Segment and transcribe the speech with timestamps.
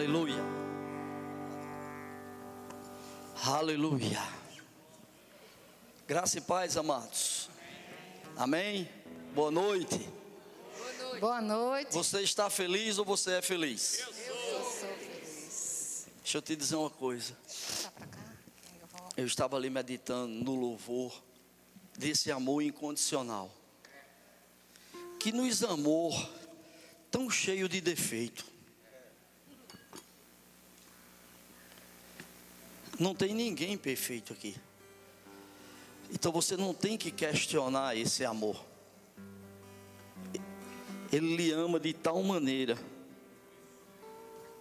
[0.00, 0.42] Aleluia.
[3.44, 4.28] Aleluia.
[6.08, 7.50] Graça e paz, amados.
[8.34, 8.88] Amém.
[9.34, 10.08] Boa noite.
[11.20, 11.92] Boa noite.
[11.92, 13.98] Você está feliz ou você é feliz?
[13.98, 16.06] Eu sou feliz.
[16.22, 17.36] Deixa eu te dizer uma coisa.
[19.18, 21.12] Eu estava ali meditando no louvor
[21.98, 23.54] desse amor incondicional.
[25.18, 26.10] Que nos amou
[27.10, 28.59] tão cheio de defeito.
[33.00, 34.54] Não tem ninguém perfeito aqui.
[36.12, 38.62] Então você não tem que questionar esse amor.
[41.10, 42.76] Ele lhe ama de tal maneira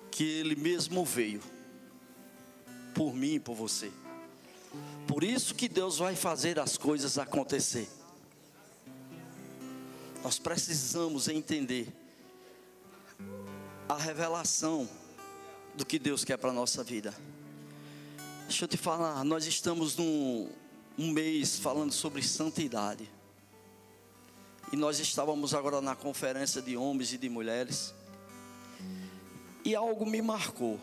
[0.10, 1.42] que ele mesmo veio
[2.96, 3.92] por mim e por você.
[5.06, 7.90] Por isso que Deus vai fazer as coisas acontecer.
[10.24, 11.94] Nós precisamos entender
[13.90, 14.88] a revelação
[15.76, 17.14] do que Deus quer para a nossa vida.
[18.50, 20.50] Deixa eu te falar, nós estamos num
[20.98, 23.08] um mês falando sobre santidade.
[24.74, 27.94] E nós estávamos agora na conferência de homens e de mulheres.
[29.64, 30.80] E algo me marcou.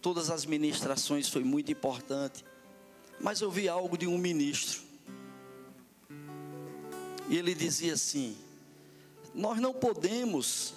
[0.00, 2.44] Todas as ministrações foi muito importante.
[3.20, 4.82] Mas eu vi algo de um ministro.
[7.28, 8.36] E ele dizia assim:
[9.34, 10.74] Nós não podemos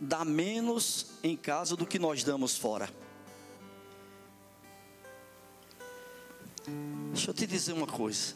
[0.00, 2.88] dar menos em casa do que nós damos fora.
[7.12, 8.34] Deixa eu te dizer uma coisa.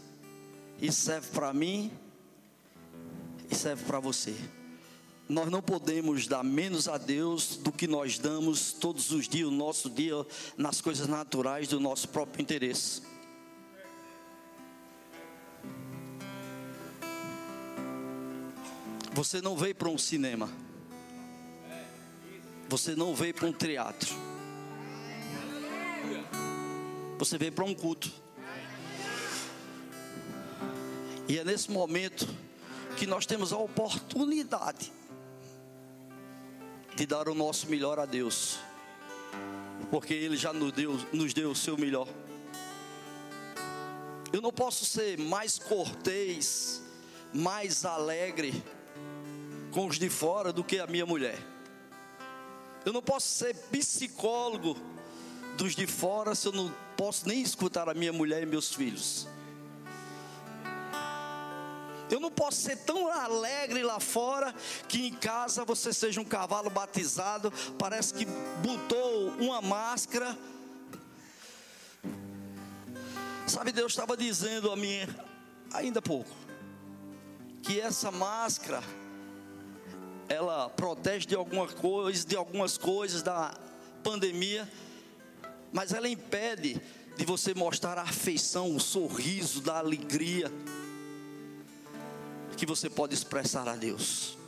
[0.81, 1.91] Isso serve para mim
[3.51, 4.35] e serve para você.
[5.29, 9.51] Nós não podemos dar menos a Deus do que nós damos todos os dias, o
[9.51, 10.15] nosso dia,
[10.57, 13.01] nas coisas naturais do nosso próprio interesse.
[19.15, 20.51] Você não veio para um cinema.
[22.69, 24.13] Você não veio para um teatro.
[27.19, 28.24] Você veio para um culto.
[31.27, 32.29] E é nesse momento
[32.97, 34.93] que nós temos a oportunidade
[36.95, 38.59] de dar o nosso melhor a Deus,
[39.91, 42.07] porque Ele já nos deu, nos deu o seu melhor.
[44.33, 46.83] Eu não posso ser mais cortês,
[47.33, 48.63] mais alegre
[49.73, 51.39] com os de fora do que a minha mulher.
[52.85, 54.77] Eu não posso ser psicólogo
[55.57, 59.27] dos de fora se eu não posso nem escutar a minha mulher e meus filhos.
[62.15, 64.55] Eu não posso ser tão alegre lá fora
[64.89, 68.25] que em casa você seja um cavalo batizado, parece que
[68.63, 70.39] botou uma máscara.
[73.49, 75.01] Sabe, Deus estava dizendo a mim
[75.73, 76.31] ainda pouco
[77.65, 78.81] que essa máscara
[80.29, 83.53] ela protege de alguma coisa, de algumas coisas da
[84.05, 84.71] pandemia,
[85.73, 86.81] mas ela impede
[87.17, 90.49] de você mostrar a afeição, o sorriso, da alegria
[92.65, 94.39] que você pode expressar a Deus.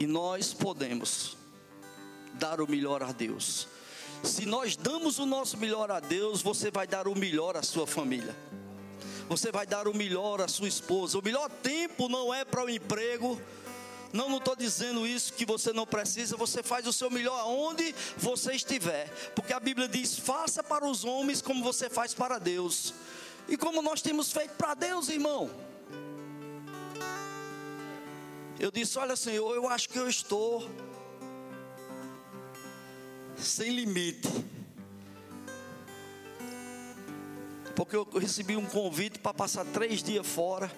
[0.00, 1.36] E nós podemos
[2.34, 3.68] dar o melhor a Deus.
[4.24, 7.86] Se nós damos o nosso melhor a Deus, você vai dar o melhor à sua
[7.86, 8.34] família.
[9.28, 11.16] Você vai dar o melhor à sua esposa.
[11.16, 13.40] O melhor tempo não é para o emprego.
[14.12, 16.36] Não, estou dizendo isso que você não precisa.
[16.36, 19.08] Você faz o seu melhor aonde você estiver.
[19.36, 22.92] Porque a Bíblia diz: faça para os homens como você faz para Deus.
[23.48, 25.50] E como nós temos feito para Deus, irmão.
[28.60, 30.68] Eu disse: Olha, Senhor, eu acho que eu estou
[33.36, 34.28] sem limite.
[37.74, 40.70] Porque eu recebi um convite para passar três dias fora,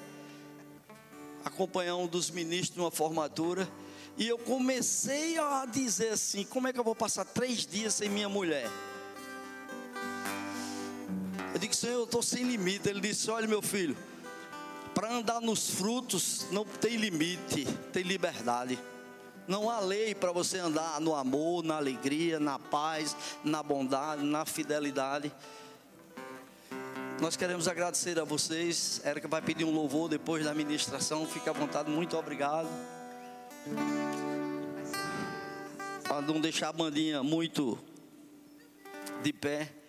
[1.45, 3.69] acompanhar um dos ministros de uma formatura.
[4.17, 8.09] E eu comecei a dizer assim: como é que eu vou passar três dias sem
[8.09, 8.71] minha mulher?
[11.61, 12.89] Disse, Senhor, eu estou sem limite.
[12.89, 13.97] Ele disse: Olha, meu filho,
[14.95, 18.79] para andar nos frutos não tem limite, tem liberdade.
[19.47, 24.45] Não há lei para você andar no amor, na alegria, na paz, na bondade, na
[24.45, 25.33] fidelidade.
[27.21, 29.01] Nós queremos agradecer a vocês.
[29.05, 31.27] Érica vai pedir um louvor depois da ministração.
[31.27, 32.69] Fique à vontade, muito obrigado.
[36.05, 37.79] Para não deixar a bandinha muito
[39.23, 39.80] de pé.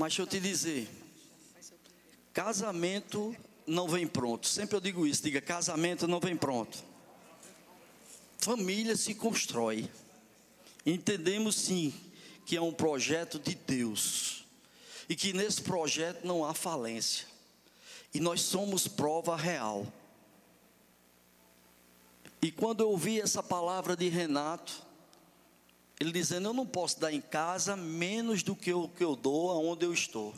[0.00, 0.88] Mas deixa eu te dizer:
[2.32, 3.36] casamento
[3.66, 4.48] não vem pronto.
[4.48, 6.82] Sempre eu digo isso: diga, casamento não vem pronto.
[8.38, 9.90] Família se constrói.
[10.86, 11.92] Entendemos sim
[12.46, 14.46] que é um projeto de Deus.
[15.06, 17.26] E que nesse projeto não há falência.
[18.14, 19.86] E nós somos prova real.
[22.40, 24.82] E quando eu ouvi essa palavra de Renato,
[26.00, 29.50] ele dizendo: Eu não posso dar em casa menos do que o que eu dou
[29.50, 30.34] aonde eu estou.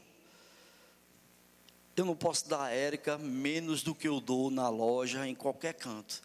[1.97, 5.75] Eu não posso dar a Érica menos do que eu dou na loja, em qualquer
[5.75, 6.20] canto.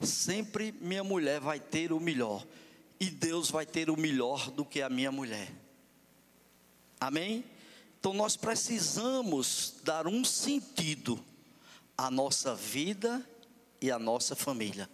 [0.00, 2.46] Sempre minha mulher vai ter o melhor.
[3.00, 5.50] E Deus vai ter o melhor do que a minha mulher.
[7.00, 7.44] Amém?
[7.98, 11.18] Então nós precisamos dar um sentido
[11.96, 13.26] à nossa vida
[13.80, 14.88] e à nossa família.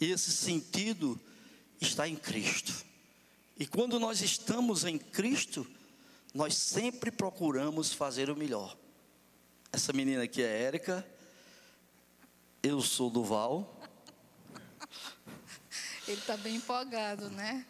[0.00, 1.20] E esse sentido
[1.80, 2.84] está em Cristo.
[3.58, 5.66] E quando nós estamos em Cristo,
[6.34, 8.76] nós sempre procuramos fazer o melhor.
[9.72, 11.06] Essa menina aqui é Érica,
[12.62, 13.80] eu sou Duval.
[16.06, 17.64] Ele está bem empolgado, né?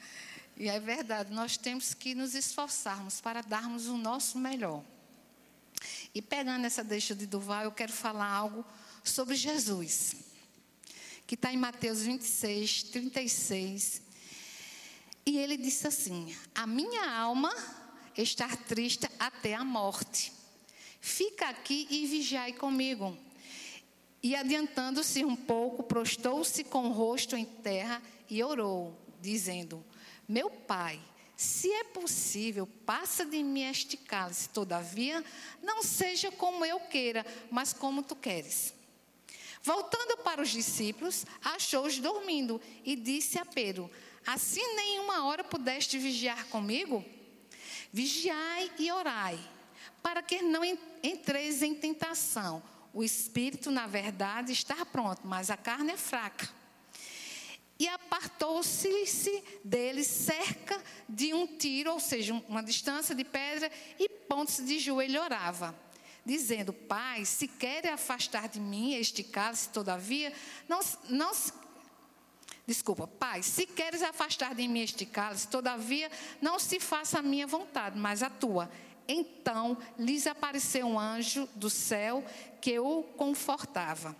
[0.56, 4.84] E é verdade, nós temos que nos esforçarmos para darmos o nosso melhor.
[6.14, 8.64] E pegando essa deixa de Duval, eu quero falar algo
[9.02, 10.14] sobre Jesus,
[11.30, 14.02] que está em Mateus 26, 36.
[15.24, 17.54] E ele disse assim: A minha alma
[18.18, 20.32] está triste até a morte.
[21.00, 23.16] Fica aqui e vigiai comigo.
[24.20, 29.84] E adiantando-se um pouco, prostou-se com o rosto em terra e orou, dizendo:
[30.28, 31.00] Meu pai,
[31.36, 35.24] se é possível, passa de mim este cálice, todavia,
[35.62, 38.79] não seja como eu queira, mas como tu queres.
[39.62, 43.90] Voltando para os discípulos, achou-os dormindo e disse a Pedro:
[44.26, 47.04] Assim nenhuma hora pudeste vigiar comigo?
[47.92, 49.38] Vigiai e orai,
[50.02, 50.64] para que não
[51.02, 52.62] entreis em tentação.
[52.92, 56.48] O espírito, na verdade, está pronto, mas a carne é fraca.
[57.78, 64.64] E apartou-se dele cerca de um tiro, ou seja, uma distância de pedra, e pondo-se
[64.64, 65.74] de joelho orava,
[66.24, 70.32] dizendo: Pai, se quer afastar de mim este cálice, todavia,
[70.68, 71.32] não, não
[72.66, 76.08] Desculpa, Pai, se queres afastar de mim este cálice, todavia
[76.40, 78.70] não se faça a minha vontade, mas a tua.
[79.08, 82.24] Então lhes apareceu um anjo do céu
[82.60, 84.16] que o confortava.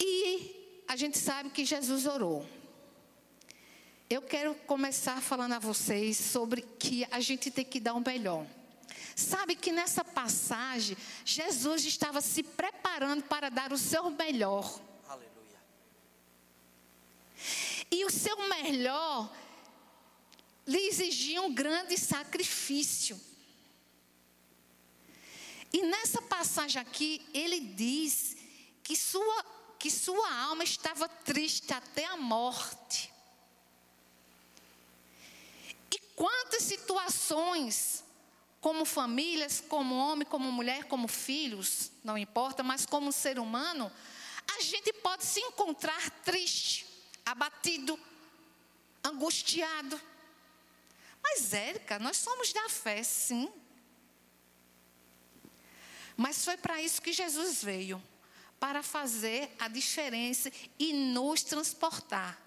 [0.00, 2.44] E a gente sabe que Jesus orou.
[4.10, 8.44] Eu quero começar falando a vocês sobre que a gente tem que dar o melhor.
[9.18, 14.80] Sabe que nessa passagem, Jesus estava se preparando para dar o seu melhor.
[15.08, 15.58] Aleluia.
[17.90, 19.28] E o seu melhor
[20.64, 23.20] lhe exigia um grande sacrifício.
[25.72, 28.36] E nessa passagem aqui, ele diz
[28.84, 29.44] que sua,
[29.80, 33.12] que sua alma estava triste até a morte.
[35.90, 38.04] E quantas situações,
[38.60, 43.90] como famílias, como homem, como mulher, como filhos, não importa, mas como ser humano,
[44.56, 46.86] a gente pode se encontrar triste,
[47.24, 47.98] abatido,
[49.04, 50.00] angustiado.
[51.22, 53.48] Mas, Érica, nós somos da fé, sim.
[56.16, 58.02] Mas foi para isso que Jesus veio
[58.58, 62.40] para fazer a diferença e nos transportar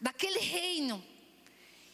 [0.00, 1.04] daquele reino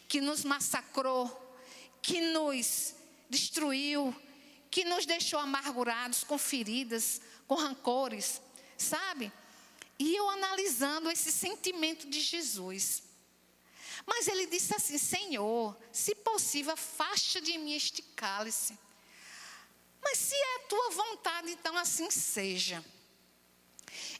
[0.07, 1.57] que nos massacrou,
[2.01, 2.95] que nos
[3.31, 4.13] destruiu,
[4.69, 8.41] que nos deixou amargurados, com feridas, com rancores,
[8.77, 9.31] sabe?
[9.97, 13.03] E eu analisando esse sentimento de Jesus.
[14.05, 18.77] Mas ele disse assim: Senhor, se possível, afasta de mim este cálice.
[20.03, 22.83] Mas se é a tua vontade, então assim seja.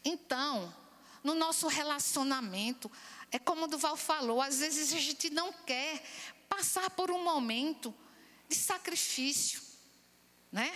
[0.06, 0.74] Então,
[1.24, 2.90] no nosso relacionamento,
[3.32, 6.04] é como o Duval falou, às vezes a gente não quer
[6.48, 7.94] passar por um momento
[8.52, 9.62] de sacrifício,
[10.52, 10.72] né?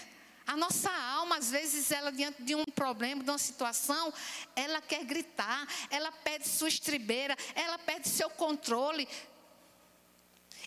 [0.48, 4.14] A nossa alma, às vezes, ela diante de um problema, de uma situação,
[4.56, 9.08] ela quer gritar, ela pede sua estribeira, ela pede seu controle.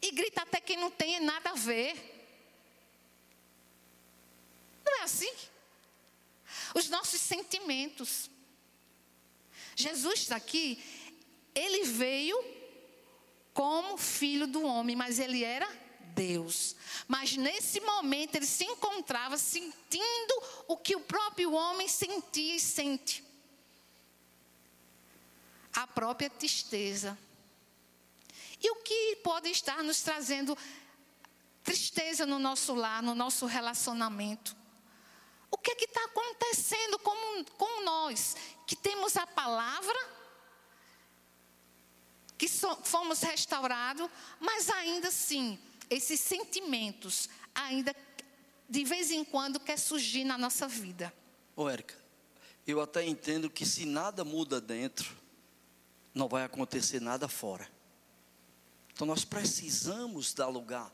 [0.03, 1.95] E grita até quem não tem nada a ver.
[4.85, 5.33] Não é assim?
[6.75, 8.29] Os nossos sentimentos.
[9.77, 10.83] Jesus está aqui,
[11.55, 12.37] ele veio
[13.55, 15.88] como filho do homem, mas ele era
[16.19, 16.75] Deus.
[17.07, 23.25] Mas nesse momento ele se encontrava sentindo o que o próprio homem sentia e sente.
[25.73, 27.17] A própria tristeza.
[28.61, 30.59] E o que pode estar nos trazendo
[31.63, 34.57] tristeza no nosso lar, no nosso relacionamento?
[35.53, 38.35] O que é que está acontecendo com, com nós
[38.67, 40.19] que temos a palavra?
[42.37, 44.09] que fomos restaurados,
[44.39, 45.59] mas ainda assim
[45.90, 47.95] esses sentimentos ainda
[48.68, 51.12] de vez em quando quer surgir na nossa vida.
[51.57, 51.95] Ô, Érica,
[52.66, 55.16] eu até entendo que se nada muda dentro,
[56.14, 57.68] não vai acontecer nada fora.
[58.92, 60.92] Então nós precisamos dar lugar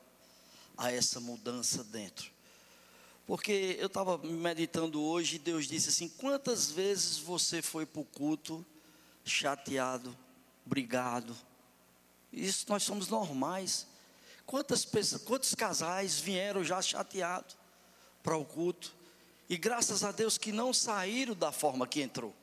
[0.77, 2.31] a essa mudança dentro.
[3.25, 8.05] Porque eu estava meditando hoje e Deus disse assim: quantas vezes você foi para o
[8.05, 8.63] culto
[9.23, 10.15] chateado,
[10.63, 11.35] brigado?
[12.31, 13.87] Isso nós somos normais.
[14.45, 17.57] Quantas pessoas, quantos casais vieram já chateados
[18.21, 18.93] para o culto?
[19.49, 22.33] E graças a Deus que não saíram da forma que entrou.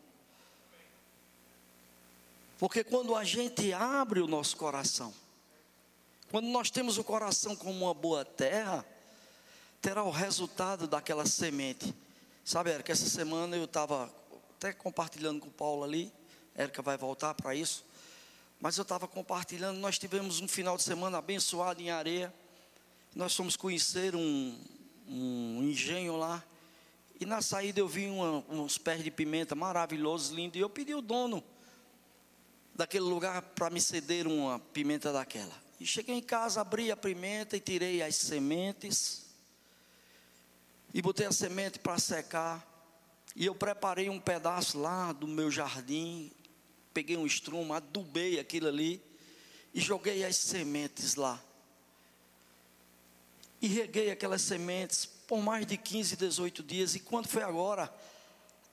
[2.58, 5.12] Porque quando a gente abre o nosso coração,
[6.30, 8.86] quando nós temos o coração como uma boa terra,
[9.80, 11.92] terá o resultado daquela semente.
[12.44, 14.10] Sabe, Érica, essa semana eu estava
[14.56, 16.12] até compartilhando com o Paulo ali,
[16.54, 17.84] Érica vai voltar para isso.
[18.62, 22.32] Mas eu estava compartilhando, nós tivemos um final de semana abençoado em areia.
[23.12, 24.56] Nós fomos conhecer um,
[25.08, 26.40] um engenho lá.
[27.18, 30.56] E na saída eu vi uma, uns pés de pimenta maravilhosos, lindos.
[30.56, 31.42] E eu pedi o dono
[32.72, 35.60] daquele lugar para me ceder uma pimenta daquela.
[35.80, 39.26] E cheguei em casa, abri a pimenta e tirei as sementes.
[40.94, 42.64] E botei a semente para secar.
[43.34, 46.30] E eu preparei um pedaço lá do meu jardim,
[46.92, 49.02] peguei um estrumo, adubei aquilo ali
[49.74, 51.42] e joguei as sementes lá.
[53.60, 56.94] E reguei aquelas sementes por mais de 15, 18 dias.
[56.94, 57.92] E quando foi agora,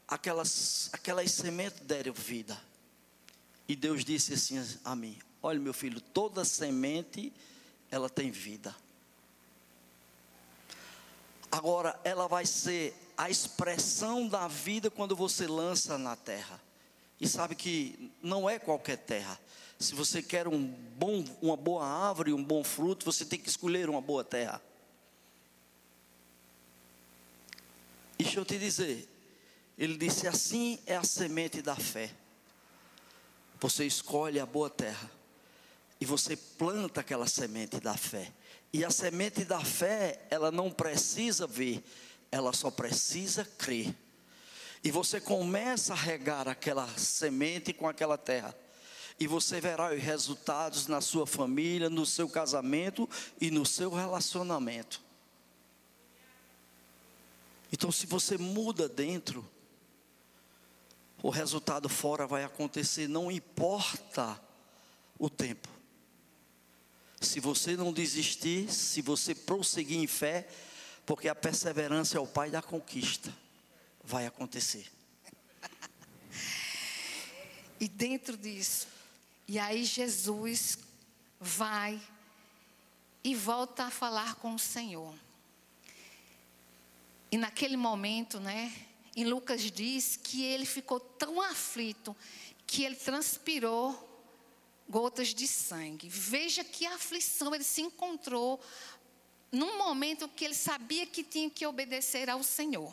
[0.07, 2.59] aquelas, aquelas sementes deram vida.
[3.67, 7.31] E Deus disse assim a mim: Olha, meu filho, toda semente
[7.91, 8.75] ela tem vida.
[11.51, 16.61] Agora, ela vai ser a expressão da vida quando você lança na terra.
[17.19, 19.39] E sabe que não é qualquer terra.
[19.77, 23.89] Se você quer um bom, uma boa árvore, um bom fruto, você tem que escolher
[23.89, 24.61] uma boa terra.
[28.17, 29.07] E deixa eu te dizer,
[29.77, 32.11] ele disse: assim é a semente da fé.
[33.59, 35.09] Você escolhe a boa terra
[35.99, 38.31] e você planta aquela semente da fé.
[38.71, 41.83] E a semente da fé, ela não precisa ver,
[42.31, 43.93] ela só precisa crer.
[44.83, 48.55] E você começa a regar aquela semente com aquela terra.
[49.19, 53.09] E você verá os resultados na sua família, no seu casamento
[53.41, 55.01] e no seu relacionamento.
[57.71, 59.47] Então, se você muda dentro,
[61.21, 64.41] o resultado fora vai acontecer, não importa
[65.19, 65.67] o tempo.
[67.19, 70.47] Se você não desistir, se você prosseguir em fé,
[71.05, 73.29] porque a perseverança é o pai da conquista
[74.09, 74.87] vai acontecer.
[77.79, 78.87] E dentro disso,
[79.47, 80.79] e aí Jesus
[81.39, 82.01] vai
[83.23, 85.13] e volta a falar com o Senhor.
[87.31, 88.73] E naquele momento, né,
[89.15, 92.17] em Lucas diz que ele ficou tão aflito
[92.65, 94.07] que ele transpirou
[94.89, 96.09] gotas de sangue.
[96.09, 98.59] Veja que aflição ele se encontrou
[99.51, 102.91] num momento que ele sabia que tinha que obedecer ao Senhor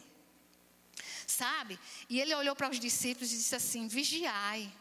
[1.27, 1.79] sabe?
[2.09, 4.73] E ele olhou para os discípulos e disse assim: vigiai.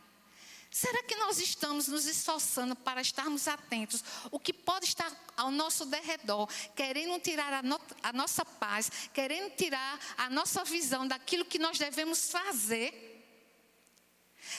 [0.75, 4.03] Será que nós estamos nos esforçando para estarmos atentos?
[4.29, 9.55] O que pode estar ao nosso derredor, querendo tirar a, no, a, nossa paz, querendo
[9.55, 13.15] tirar a nossa visão daquilo que nós devemos fazer?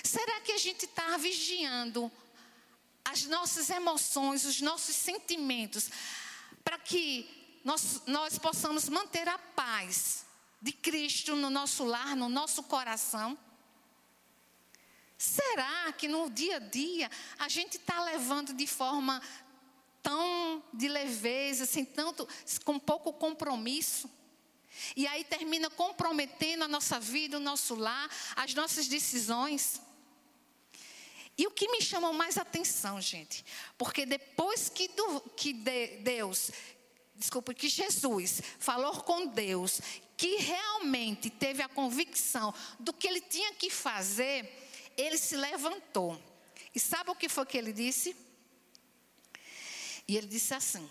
[0.02, 2.10] Será que a gente está vigiando
[3.04, 5.90] as nossas emoções, os nossos sentimentos,
[6.64, 10.25] para que nós, nós possamos manter a paz?
[10.60, 13.38] De Cristo no nosso lar, no nosso coração?
[15.18, 19.22] Será que no dia a dia a gente está levando de forma
[20.02, 22.28] tão de leveza, assim, tanto,
[22.64, 24.10] com pouco compromisso?
[24.94, 29.80] E aí termina comprometendo a nossa vida, o nosso lar, as nossas decisões.
[31.38, 33.44] E o que me chamou mais atenção, gente,
[33.76, 36.50] porque depois que, do, que de, Deus,
[37.14, 39.80] desculpa, que Jesus falou com Deus
[40.16, 44.50] que realmente teve a convicção do que ele tinha que fazer,
[44.96, 46.20] ele se levantou.
[46.74, 48.16] E sabe o que foi que ele disse?
[50.08, 50.88] E ele disse assim: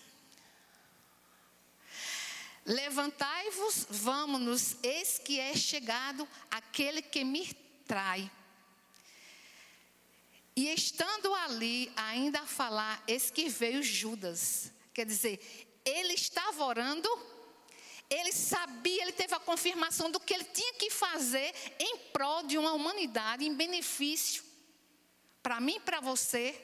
[2.66, 7.54] Levantai-vos, vamos-nos, eis que é chegado aquele que me
[7.88, 8.30] trai.
[10.56, 14.72] E estando ali, ainda a falar, eis que veio Judas.
[14.94, 15.40] Quer dizer,
[15.84, 17.10] ele estava orando
[18.10, 22.58] ele sabia, ele teve a confirmação do que ele tinha que fazer em prol de
[22.58, 24.44] uma humanidade, em benefício
[25.42, 26.60] para mim e para você.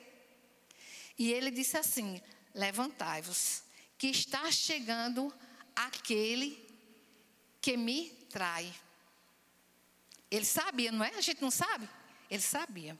[1.17, 2.21] E ele disse assim:
[2.53, 3.63] Levantai-vos,
[3.97, 5.33] que está chegando
[5.75, 6.67] aquele
[7.61, 8.73] que me trai.
[10.29, 11.09] Ele sabia, não é?
[11.15, 11.87] A gente não sabe?
[12.29, 12.97] Ele sabia.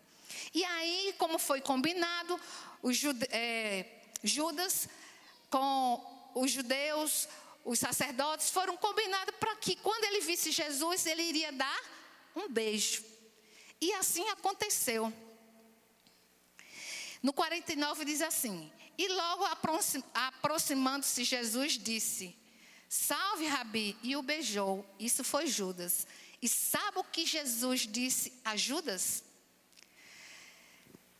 [0.54, 2.40] E aí, como foi combinado,
[3.30, 3.86] é,
[4.24, 4.88] Judas
[5.50, 7.28] com os judeus,
[7.64, 11.82] os sacerdotes, foram combinados para que quando ele visse Jesus, ele iria dar
[12.36, 13.04] um beijo.
[13.80, 15.12] E assim aconteceu.
[17.22, 19.46] No 49 diz assim: E logo
[20.14, 22.36] aproximando-se Jesus disse:
[22.90, 24.86] Salve, Rabi, e o beijou.
[25.00, 26.06] Isso foi Judas.
[26.42, 29.24] E sabe o que Jesus disse a Judas?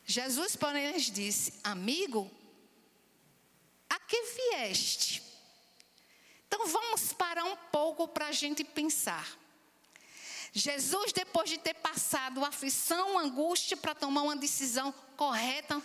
[0.06, 2.30] Jesus, porém, lhes disse: Amigo,
[3.90, 4.22] a que
[4.52, 5.31] vieste?
[6.52, 9.26] Então vamos parar um pouco para a gente pensar.
[10.52, 15.82] Jesus, depois de ter passado aflição, angústia para tomar uma decisão correta,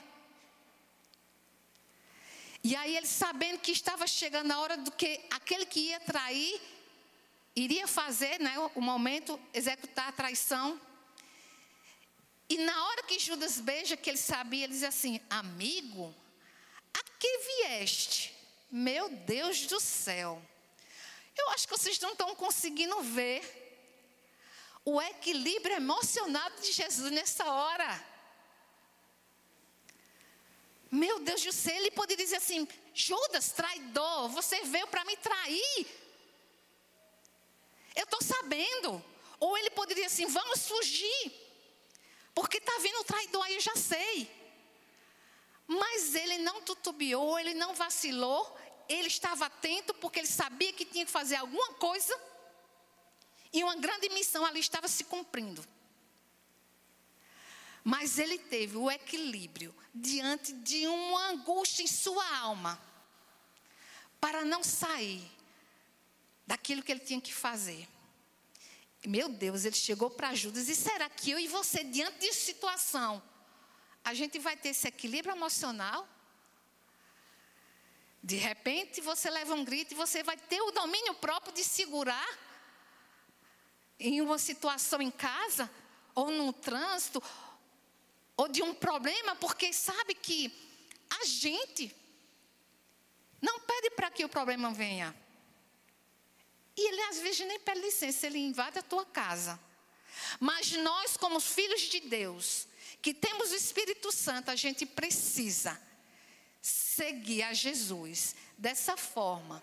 [2.64, 6.60] e aí ele sabendo que estava chegando a hora do que aquele que ia trair
[7.54, 10.80] iria fazer, né, o momento executar a traição.
[12.48, 16.12] E na hora que Judas beija, que ele sabia, ele diz assim: Amigo,
[16.92, 18.34] a que vieste?
[18.68, 20.42] Meu Deus do céu.
[21.36, 23.42] Eu acho que vocês não estão conseguindo ver
[24.84, 28.04] o equilíbrio emocional de Jesus nessa hora.
[30.90, 35.86] Meu Deus do céu, ele poderia dizer assim: Judas, traidor, você veio para me trair.
[37.94, 39.04] Eu estou sabendo.
[39.40, 41.32] Ou ele poderia assim: vamos fugir.
[42.34, 44.30] Porque está vindo o traidor aí, eu já sei.
[45.66, 48.56] Mas ele não tutubiou, ele não vacilou,
[48.88, 52.18] ele estava atento porque ele sabia que tinha que fazer alguma coisa
[53.52, 55.64] e uma grande missão ali estava se cumprindo.
[57.82, 62.80] Mas ele teve o equilíbrio diante de uma angústia em sua alma
[64.20, 65.24] para não sair
[66.46, 67.88] daquilo que ele tinha que fazer.
[69.06, 70.68] Meu Deus, ele chegou para Judas.
[70.68, 73.22] E será que eu e você, diante de situação,
[74.04, 76.08] a gente vai ter esse equilíbrio emocional?
[78.26, 82.28] De repente você leva um grito e você vai ter o domínio próprio de segurar
[84.00, 85.70] em uma situação em casa,
[86.12, 87.22] ou no trânsito,
[88.36, 90.52] ou de um problema, porque sabe que
[91.08, 91.94] a gente
[93.40, 95.14] não pede para que o problema venha.
[96.76, 99.56] E ele às vezes nem pede licença, ele invade a tua casa.
[100.40, 102.66] Mas nós, como filhos de Deus,
[103.00, 105.80] que temos o Espírito Santo, a gente precisa
[106.96, 109.62] seguir a Jesus dessa forma,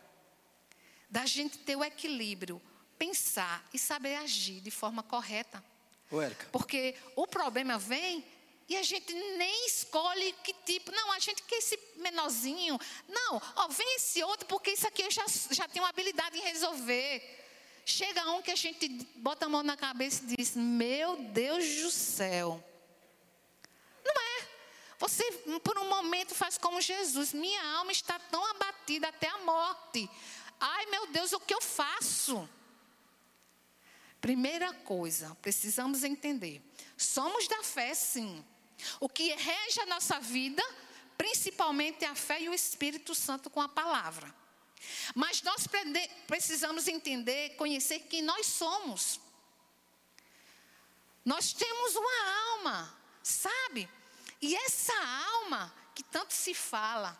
[1.09, 2.61] da gente ter o equilíbrio,
[2.97, 5.63] pensar e saber agir de forma correta.
[6.11, 6.47] Ô, Érica.
[6.51, 8.23] Porque o problema vem
[8.69, 10.91] e a gente nem escolhe que tipo.
[10.91, 12.79] Não, a gente quer esse menorzinho.
[13.07, 17.39] Não, ó, vem esse outro, porque isso aqui eu já, já tenho habilidade em resolver.
[17.85, 21.91] Chega um que a gente bota a mão na cabeça e diz: Meu Deus do
[21.91, 22.63] céu.
[25.03, 25.29] Você,
[25.65, 30.09] por um momento, faz como Jesus: Minha alma está tão abatida até a morte.
[30.57, 32.49] Ai, meu Deus, o que eu faço?
[34.21, 36.61] Primeira coisa, precisamos entender:
[36.95, 38.45] somos da fé, sim.
[38.97, 40.63] O que rege a nossa vida,
[41.17, 44.33] principalmente é a fé e o Espírito Santo com a palavra.
[45.13, 45.67] Mas nós
[46.27, 49.19] precisamos entender, conhecer quem nós somos.
[51.25, 53.89] Nós temos uma alma, sabe?
[54.43, 54.93] E essa
[55.35, 57.17] alma que tanto se fala,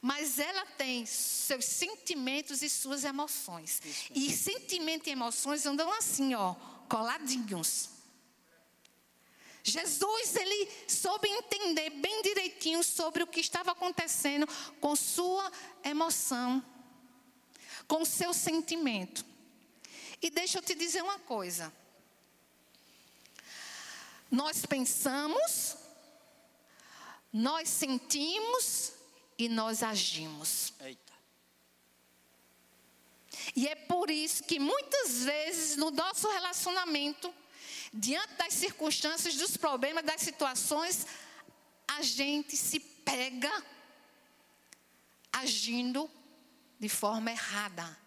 [0.00, 3.82] mas ela tem seus sentimentos e suas emoções.
[3.84, 4.12] Isso.
[4.14, 6.54] E sentimento e emoções andam assim, ó,
[6.88, 7.90] coladinhos.
[9.64, 14.46] Jesus, ele soube entender bem direitinho sobre o que estava acontecendo
[14.80, 15.50] com sua
[15.82, 16.64] emoção,
[17.88, 19.24] com seu sentimento.
[20.22, 21.72] E deixa eu te dizer uma coisa.
[24.30, 25.79] Nós pensamos,
[27.32, 28.92] nós sentimos
[29.38, 30.72] e nós agimos.
[30.80, 31.10] Eita.
[33.54, 37.32] E é por isso que muitas vezes no nosso relacionamento
[37.92, 41.06] diante das circunstâncias, dos problemas, das situações,
[41.88, 43.50] a gente se pega
[45.32, 46.10] agindo
[46.78, 47.98] de forma errada,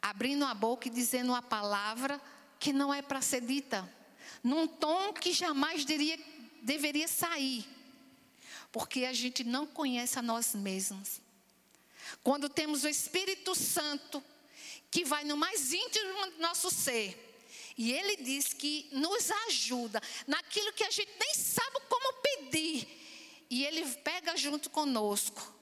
[0.00, 2.20] abrindo a boca e dizendo uma palavra
[2.58, 3.90] que não é para ser dita,
[4.42, 6.18] num tom que jamais deveria,
[6.62, 7.66] deveria sair,
[8.72, 11.20] porque a gente não conhece a nós mesmos.
[12.24, 14.22] Quando temos o Espírito Santo,
[14.90, 17.28] que vai no mais íntimo do nosso ser,
[17.78, 22.88] e ele diz que nos ajuda naquilo que a gente nem sabe como pedir.
[23.48, 25.54] E ele pega junto conosco.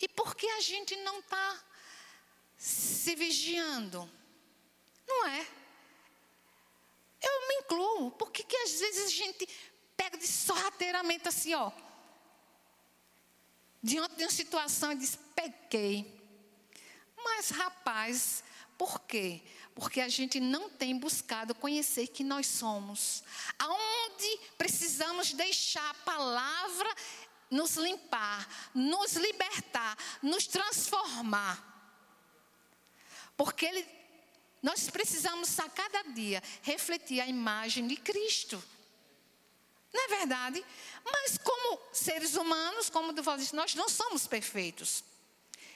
[0.00, 1.64] E por que a gente não está
[2.56, 4.08] se vigiando?
[5.06, 5.46] Não é?
[7.98, 8.10] como?
[8.12, 9.48] Por que, que às vezes a gente
[9.96, 11.70] pega de sorrateiramente assim, ó?
[13.82, 16.18] Diante de uma situação e diz: pequei.
[17.16, 18.42] Mas, rapaz,
[18.76, 19.42] por quê?
[19.74, 23.22] Porque a gente não tem buscado conhecer que nós somos.
[23.58, 26.88] Aonde precisamos deixar a palavra
[27.50, 31.64] nos limpar, nos libertar, nos transformar.
[33.36, 33.86] Porque ele,
[34.62, 38.62] nós precisamos a cada dia refletir a imagem de Cristo.
[39.92, 40.64] Não é verdade?
[41.04, 45.02] Mas como seres humanos, como tu disse, nós não somos perfeitos.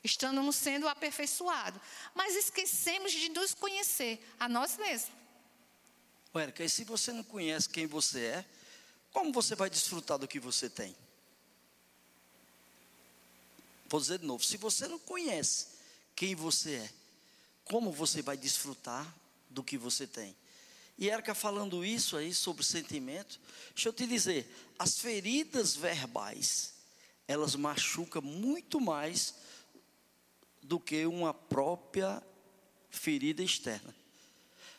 [0.05, 1.81] Estamos sendo aperfeiçoados.
[2.15, 5.13] Mas esquecemos de nos conhecer a nós mesmos.
[6.35, 8.45] Érica, e se você não conhece quem você é,
[9.13, 10.97] como você vai desfrutar do que você tem?
[13.87, 15.67] Vou dizer de novo: se você não conhece
[16.17, 16.91] quem você é,
[17.65, 19.07] como você vai desfrutar
[19.51, 20.35] do que você tem?
[20.99, 23.41] E Erika falando isso aí sobre sentimento,
[23.75, 26.75] deixa eu te dizer, as feridas verbais,
[27.27, 29.35] elas machucam muito mais
[30.63, 32.23] do que uma própria
[32.91, 33.95] ferida externa.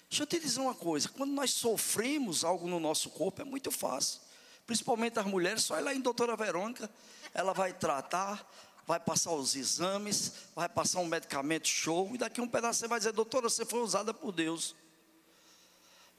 [0.10, 3.72] Deixa eu te dizer uma coisa: quando nós sofremos algo no nosso corpo, é muito
[3.72, 4.22] fácil.
[4.66, 6.90] Principalmente as mulheres, só ir lá em doutora Verônica,
[7.34, 8.50] ela vai tratar,
[8.86, 13.00] vai passar os exames, vai passar um medicamento show, e daqui um pedaço você vai
[13.00, 14.76] dizer, doutora, você foi usada por Deus.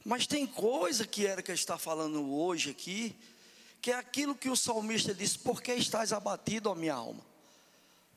[0.05, 3.15] Mas tem coisa que Erika está falando hoje aqui,
[3.81, 7.25] que é aquilo que o salmista disse: Por que estás abatido, ó minha alma?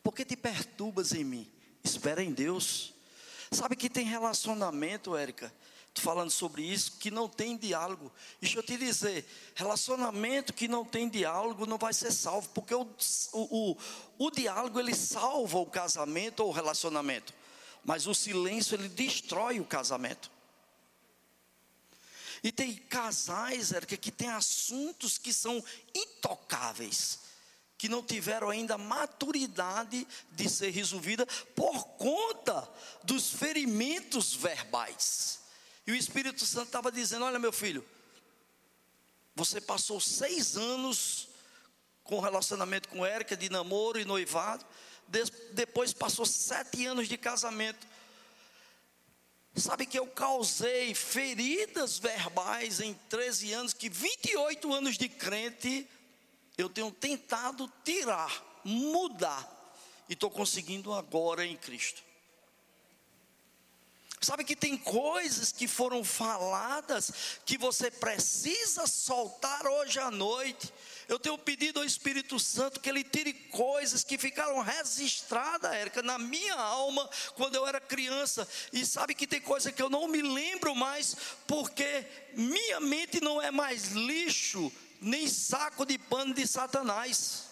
[0.02, 1.50] Por que te perturbas em mim?
[1.82, 2.92] Espera em Deus.
[3.50, 5.50] Sabe que tem relacionamento, Érica,
[5.94, 8.12] falando sobre isso, que não tem diálogo.
[8.38, 12.86] Deixa eu te dizer, relacionamento que não tem diálogo não vai ser salvo, porque o,
[13.32, 13.76] o,
[14.18, 17.32] o diálogo ele salva o casamento ou o relacionamento,
[17.82, 20.30] mas o silêncio ele destrói o casamento.
[22.42, 25.62] E tem casais, Érica, que tem assuntos que são
[25.94, 27.20] intocáveis
[27.78, 31.24] que não tiveram ainda maturidade de ser resolvida
[31.54, 32.68] por conta
[33.04, 35.38] dos ferimentos verbais.
[35.86, 37.86] E o Espírito Santo estava dizendo: Olha, meu filho,
[39.34, 41.28] você passou seis anos
[42.02, 44.66] com relacionamento com Érica, de namoro e noivado,
[45.52, 47.86] depois passou sete anos de casamento.
[49.58, 55.88] Sabe que eu causei feridas verbais em 13 anos, que 28 anos de crente,
[56.56, 59.56] eu tenho tentado tirar, mudar,
[60.08, 62.02] e estou conseguindo agora em Cristo.
[64.20, 70.72] Sabe que tem coisas que foram faladas que você precisa soltar hoje à noite.
[71.08, 76.18] Eu tenho pedido ao Espírito Santo que ele tire coisas que ficaram registradas, Érica, na
[76.18, 78.46] minha alma quando eu era criança.
[78.74, 81.16] E sabe que tem coisa que eu não me lembro mais,
[81.46, 87.46] porque minha mente não é mais lixo, nem saco de pano de Satanás.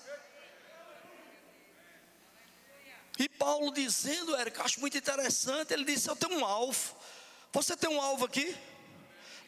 [3.19, 6.95] E Paulo dizendo, Érica, acho muito interessante, ele disse: Eu tenho um alvo.
[7.55, 8.55] Você tem um alvo aqui?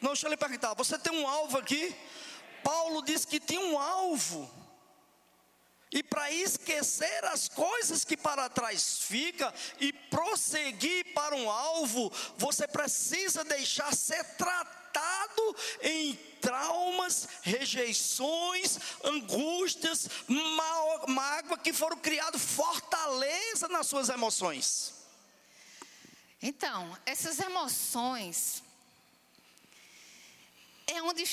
[0.01, 1.95] Não, deixa eu lhe perguntar: Você tem um alvo aqui?
[2.63, 4.59] Paulo disse que tinha um alvo.
[5.91, 12.67] E para esquecer as coisas que para trás fica e prosseguir para um alvo, você
[12.67, 20.07] precisa deixar ser tratado em traumas, rejeições, angústias,
[21.07, 24.93] mágoa que foram criados fortaleza nas suas emoções.
[26.41, 28.63] Então, essas emoções
[30.87, 31.23] é onde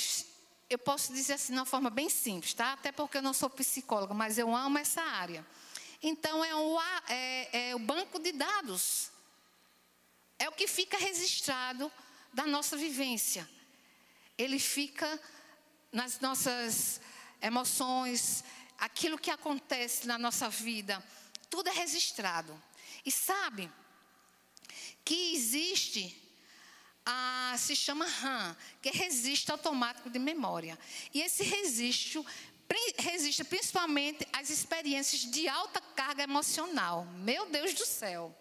[0.68, 2.72] eu posso dizer assim de uma forma bem simples, tá?
[2.72, 5.46] Até porque eu não sou psicóloga, mas eu amo essa área.
[6.02, 9.11] Então é o, é, é o banco de dados.
[10.38, 11.90] É o que fica registrado
[12.33, 13.48] da nossa vivência
[14.38, 15.20] ele fica
[15.90, 17.00] nas nossas
[17.40, 18.44] emoções,
[18.79, 21.02] aquilo que acontece na nossa vida,
[21.48, 22.61] tudo é registrado.
[23.05, 23.70] E sabe
[25.05, 26.14] que existe
[27.59, 28.92] se chama RAM, que é
[29.51, 30.79] automático de memória.
[31.12, 32.25] E esse registro
[32.99, 37.05] registra principalmente as experiências de alta carga emocional.
[37.19, 38.35] Meu Deus do céu.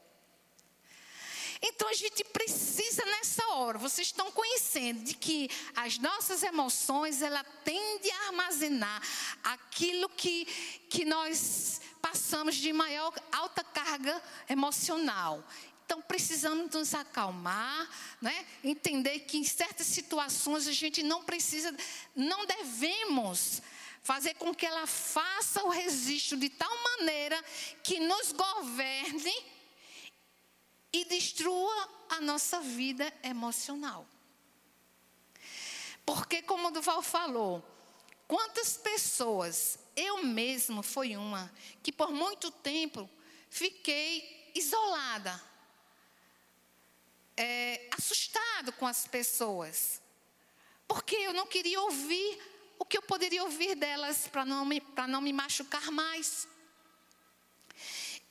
[1.62, 7.44] Então a gente precisa nessa hora, vocês estão conhecendo de que as nossas emoções, ela
[7.64, 9.02] tende a armazenar
[9.44, 10.46] aquilo que,
[10.90, 15.44] que nós passamos de maior alta carga emocional.
[15.86, 18.46] Então precisamos nos acalmar, né?
[18.64, 21.76] entender que em certas situações a gente não precisa,
[22.16, 23.62] não devemos
[24.02, 27.44] fazer com que ela faça o registro de tal maneira
[27.84, 29.46] que nos governe
[30.92, 34.08] e destrua a nossa vida emocional.
[36.06, 37.64] Porque como o Duval falou,
[38.28, 41.52] quantas pessoas, eu mesmo fui uma,
[41.84, 43.10] que por muito tempo
[43.50, 45.42] fiquei isolada,
[47.38, 50.02] é, assustado com as pessoas,
[50.88, 52.42] porque eu não queria ouvir
[52.78, 56.48] o que eu poderia ouvir delas para não, me, não me machucar mais.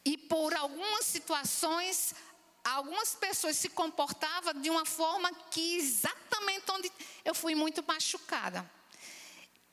[0.05, 2.14] E por algumas situações,
[2.62, 6.93] algumas pessoas se comportavam de uma forma que exatamente onde
[7.25, 8.71] eu fui muito machucada.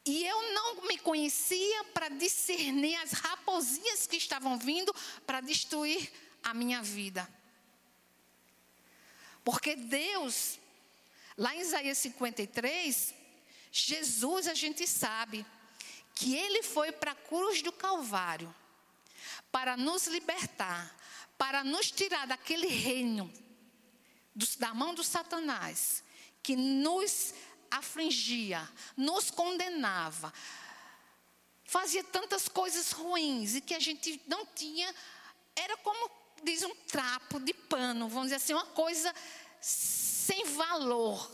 [0.06, 4.94] E eu não me conhecia para discernir as raposinhas que estavam vindo
[5.28, 6.12] para destruir
[6.44, 7.28] a minha vida.
[9.44, 10.60] Porque Deus,
[11.38, 13.14] lá em Isaías 53,
[13.72, 15.46] Jesus, a gente sabe
[16.16, 18.54] que ele foi para a cruz do Calvário
[19.52, 20.96] para nos libertar,
[21.38, 23.32] para nos tirar daquele reino
[24.58, 26.04] da mão do Satanás,
[26.42, 27.34] que nos
[27.70, 30.34] afligia, nos condenava,
[31.66, 34.94] fazia tantas coisas ruins e que a gente não tinha,
[35.56, 36.10] era como
[36.44, 39.14] diz um trapo de pano, vamos dizer assim, uma coisa
[39.60, 41.30] sem valor.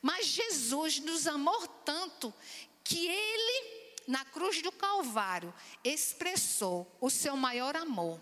[0.00, 2.34] Mas Jesus nos amou tanto
[2.82, 8.20] que ele, na cruz do Calvário, expressou o seu maior amor.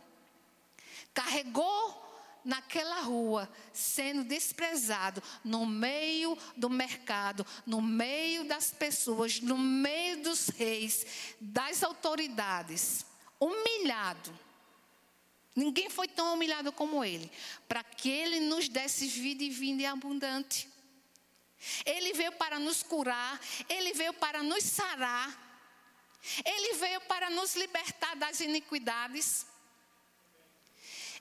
[1.14, 2.11] Carregou
[2.44, 10.49] naquela rua, sendo desprezado, no meio do mercado, no meio das pessoas, no meio dos
[10.49, 11.07] reis,
[11.40, 13.05] das autoridades,
[13.38, 14.38] humilhado.
[15.55, 17.31] Ninguém foi tão humilhado como ele,
[17.69, 20.69] para que ele nos desse vida e vida abundante.
[21.85, 25.29] Ele veio para nos curar, ele veio para nos sarar,
[26.45, 29.47] ele veio para nos libertar das iniquidades.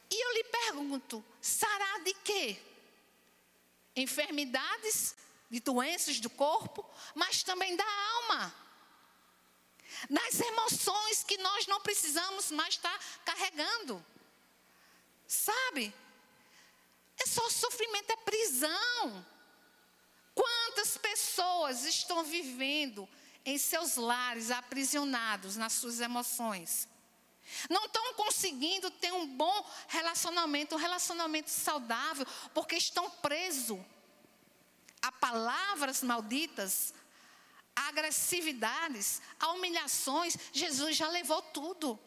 [0.09, 2.57] E eu lhe pergunto: sarar de quê?
[3.95, 5.15] Enfermidades,
[5.49, 8.55] de doenças do corpo, mas também da alma.
[10.09, 14.05] Das emoções que nós não precisamos mais estar carregando.
[15.29, 15.93] Sabe?
[17.19, 19.25] É só sofrimento, é prisão.
[20.33, 23.07] Quantas pessoas estão vivendo
[23.45, 26.87] em seus lares aprisionados nas suas emoções?
[27.69, 33.79] Não estão conseguindo ter um bom relacionamento, um relacionamento saudável, porque estão presos
[34.99, 36.91] a palavras malditas,
[37.75, 40.35] a agressividades, a humilhações.
[40.51, 41.99] Jesus já levou tudo.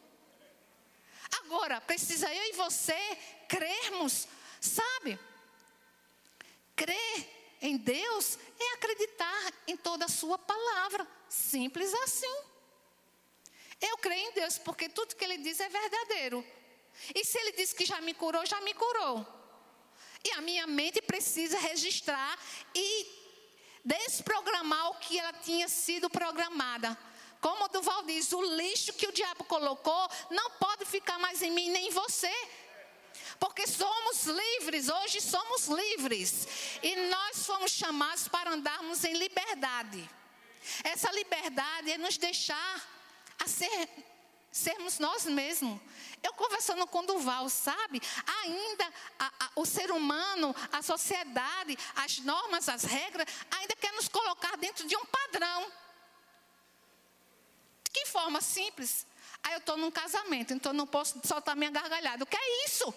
[1.45, 2.97] Agora, precisa eu e você
[3.47, 4.27] crermos,
[4.59, 5.19] sabe?
[6.75, 7.29] Crer
[7.61, 11.07] em Deus é acreditar em toda a Sua palavra.
[11.29, 12.35] Simples assim.
[13.81, 16.45] Eu creio em Deus porque tudo que Ele diz é verdadeiro.
[17.13, 19.25] E se Ele diz que já me curou, já me curou.
[20.23, 22.39] E a minha mente precisa registrar
[22.73, 23.23] e
[23.83, 26.97] desprogramar o que ela tinha sido programada.
[27.43, 31.51] Como o Duval diz, o lixo que o diabo colocou não pode ficar mais em
[31.51, 32.33] mim nem em você.
[33.37, 36.47] Porque somos livres, hoje somos livres.
[36.81, 40.09] E nós fomos chamados para andarmos em liberdade.
[40.85, 42.81] Essa liberdade é nos deixar
[43.37, 43.89] a ser,
[44.49, 45.81] sermos nós mesmos.
[46.23, 48.01] Eu conversando com Duval, sabe?
[48.43, 54.07] Ainda a, a, o ser humano, a sociedade, as normas, as regras, ainda quer nos
[54.07, 55.82] colocar dentro de um padrão.
[57.93, 59.05] Que forma simples?
[59.43, 62.23] Aí eu estou num casamento, então não posso soltar minha gargalhada.
[62.23, 62.93] O que é isso?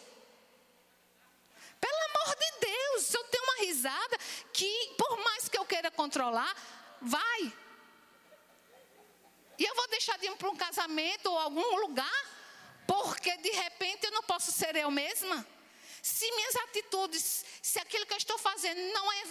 [1.78, 4.18] Pelo amor de Deus, se eu tenho uma risada
[4.52, 6.54] que, por mais que eu queira controlar,
[7.02, 7.52] vai.
[9.58, 12.24] E eu vou deixar de ir para um casamento ou algum lugar,
[12.86, 15.46] porque de repente eu não posso ser eu mesma.
[16.02, 19.22] Se minhas atitudes, se aquilo que eu estou fazendo não é,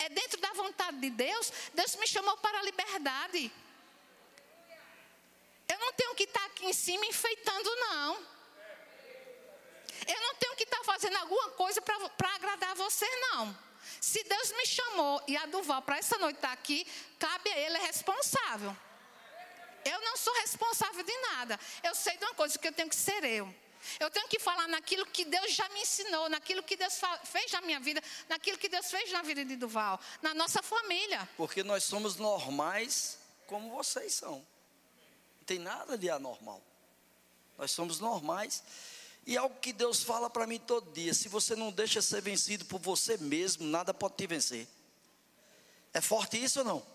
[0.00, 3.50] é dentro da vontade de Deus, Deus me chamou para a liberdade.
[5.68, 8.26] Eu não tenho que estar aqui em cima enfeitando, não.
[10.06, 13.56] Eu não tenho que estar fazendo alguma coisa para agradar você, não.
[14.00, 16.86] Se Deus me chamou e a Duval para essa noite estar aqui,
[17.18, 18.76] cabe a Ele é responsável.
[19.84, 21.58] Eu não sou responsável de nada.
[21.82, 23.52] Eu sei de uma coisa que eu tenho que ser eu.
[23.98, 27.60] Eu tenho que falar naquilo que Deus já me ensinou, naquilo que Deus fez na
[27.60, 31.28] minha vida, naquilo que Deus fez na vida de Duval, na nossa família.
[31.36, 34.46] Porque nós somos normais como vocês são.
[35.48, 36.62] Tem nada de anormal.
[37.56, 38.62] Nós somos normais.
[39.26, 42.66] E algo que Deus fala para mim todo dia: se você não deixa ser vencido
[42.66, 44.68] por você mesmo, nada pode te vencer.
[45.94, 46.86] É forte isso ou não?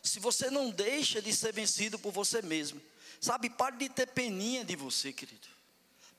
[0.00, 2.80] Se você não deixa de ser vencido por você mesmo,
[3.20, 5.48] sabe, pare de ter peninha de você, querido.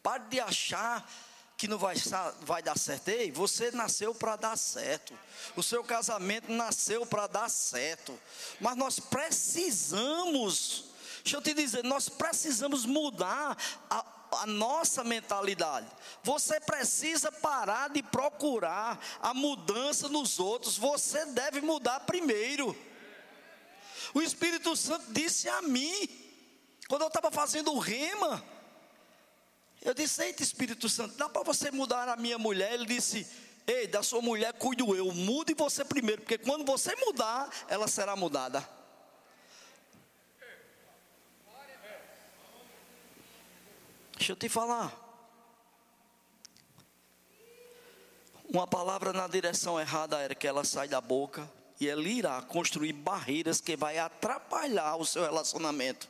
[0.04, 1.10] Pare de achar
[1.58, 1.96] que não vai,
[2.42, 3.08] vai dar certo.
[3.08, 5.18] Ei, você nasceu para dar certo.
[5.56, 8.20] O seu casamento nasceu para dar certo.
[8.60, 10.91] Mas nós precisamos,
[11.24, 13.58] deixa eu te dizer, nós precisamos mudar
[13.90, 14.06] a,
[14.40, 15.88] a nossa mentalidade.
[16.24, 20.78] Você precisa parar de procurar a mudança nos outros.
[20.78, 22.76] Você deve mudar primeiro.
[24.14, 26.08] O Espírito Santo disse a mim,
[26.88, 28.44] quando eu estava fazendo o rema,
[29.82, 32.74] eu disse: Eita, Espírito Santo, dá para você mudar a minha mulher?
[32.74, 33.28] Ele disse:
[33.66, 38.16] Ei, da sua mulher cuido eu, mude você primeiro, porque quando você mudar, ela será
[38.16, 38.68] mudada.
[44.22, 44.96] Deixa eu te falar.
[48.48, 52.94] Uma palavra na direção errada era que ela sai da boca e ela irá construir
[52.94, 56.08] barreiras que vai atrapalhar o seu relacionamento.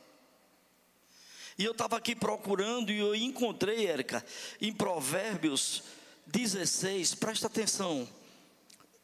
[1.56, 4.22] E eu estava aqui procurando e eu encontrei, Érica,
[4.60, 5.82] em Provérbios
[6.26, 8.06] 16, presta atenção.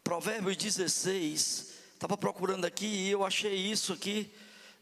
[0.04, 4.30] Provérbios 16, estava procurando aqui e eu achei isso aqui.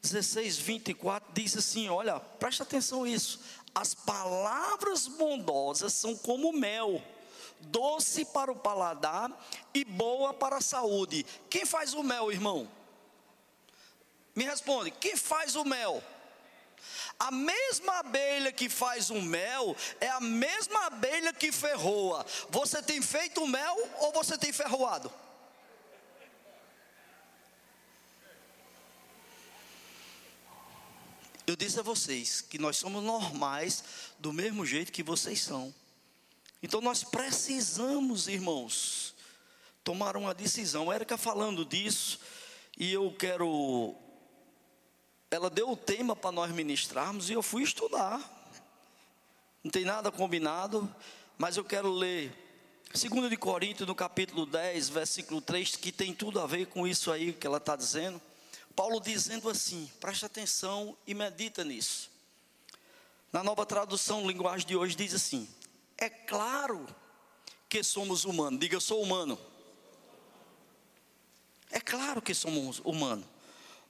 [0.02, 3.40] 16, 24 diz assim: Olha, presta atenção nisso.
[3.76, 7.02] As palavras bondosas são como mel,
[7.60, 9.30] doce para o paladar
[9.74, 11.26] e boa para a saúde.
[11.50, 12.66] Quem faz o mel, irmão?
[14.34, 16.02] Me responde: quem faz o mel?
[17.18, 22.24] A mesma abelha que faz o mel é a mesma abelha que ferroa.
[22.48, 25.12] Você tem feito mel ou você tem ferroado?
[31.46, 33.84] Eu disse a vocês que nós somos normais
[34.18, 35.72] do mesmo jeito que vocês são.
[36.62, 39.14] Então nós precisamos, irmãos,
[39.84, 40.92] tomar uma decisão.
[40.92, 42.18] Érica falando disso,
[42.76, 43.94] e eu quero
[45.30, 48.20] ela deu o tema para nós ministrarmos e eu fui estudar.
[49.62, 50.92] Não tem nada combinado,
[51.36, 52.32] mas eu quero ler
[52.92, 57.10] 2 de Coríntios, no capítulo 10, versículo 3, que tem tudo a ver com isso
[57.10, 58.20] aí que ela está dizendo.
[58.76, 62.10] Paulo dizendo assim, preste atenção e medita nisso.
[63.32, 65.48] Na nova tradução, linguagem de hoje, diz assim:
[65.98, 66.86] É claro
[67.68, 68.60] que somos humanos.
[68.60, 69.36] Diga, eu sou humano.
[71.70, 73.26] É claro que somos humanos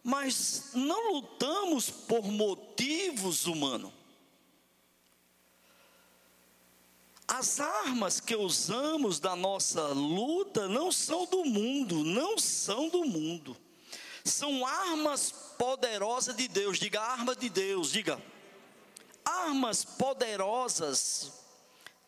[0.07, 3.93] mas não lutamos por motivos humanos.
[7.27, 13.57] As armas que usamos da nossa luta não são do mundo, não são do mundo.
[14.27, 16.79] São armas poderosas de Deus.
[16.79, 18.21] Diga arma de Deus, diga.
[19.25, 21.33] Armas poderosas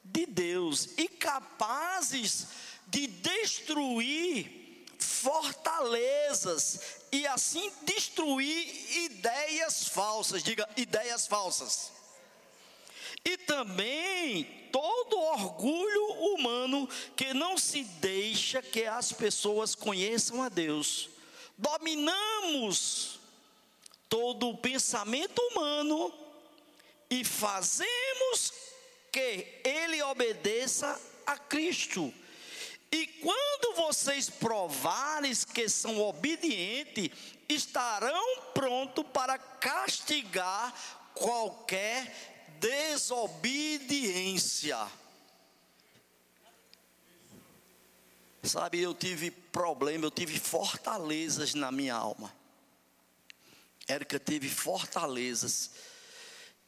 [0.04, 2.48] de Deus e capazes
[2.86, 6.80] de destruir fortalezas
[7.12, 10.42] e assim destruir ideias falsas.
[10.42, 11.92] Diga, ideias falsas.
[13.24, 21.10] E também todo orgulho humano que não se deixa que as pessoas conheçam a Deus.
[21.58, 23.18] Dominamos
[24.08, 26.10] todo o pensamento humano
[27.10, 28.52] e fazemos
[29.10, 32.14] que ele obedeça a Cristo.
[32.92, 37.10] E quando vocês provarem que são obedientes,
[37.48, 40.72] estarão prontos para castigar
[41.12, 44.78] qualquer desobediência.
[48.42, 52.32] Sabe, eu tive problema, eu tive fortalezas na minha alma.
[53.86, 55.70] Érica teve fortalezas.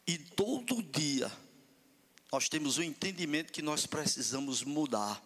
[0.06, 1.30] E todo dia
[2.33, 5.22] nós temos o entendimento que nós precisamos mudar.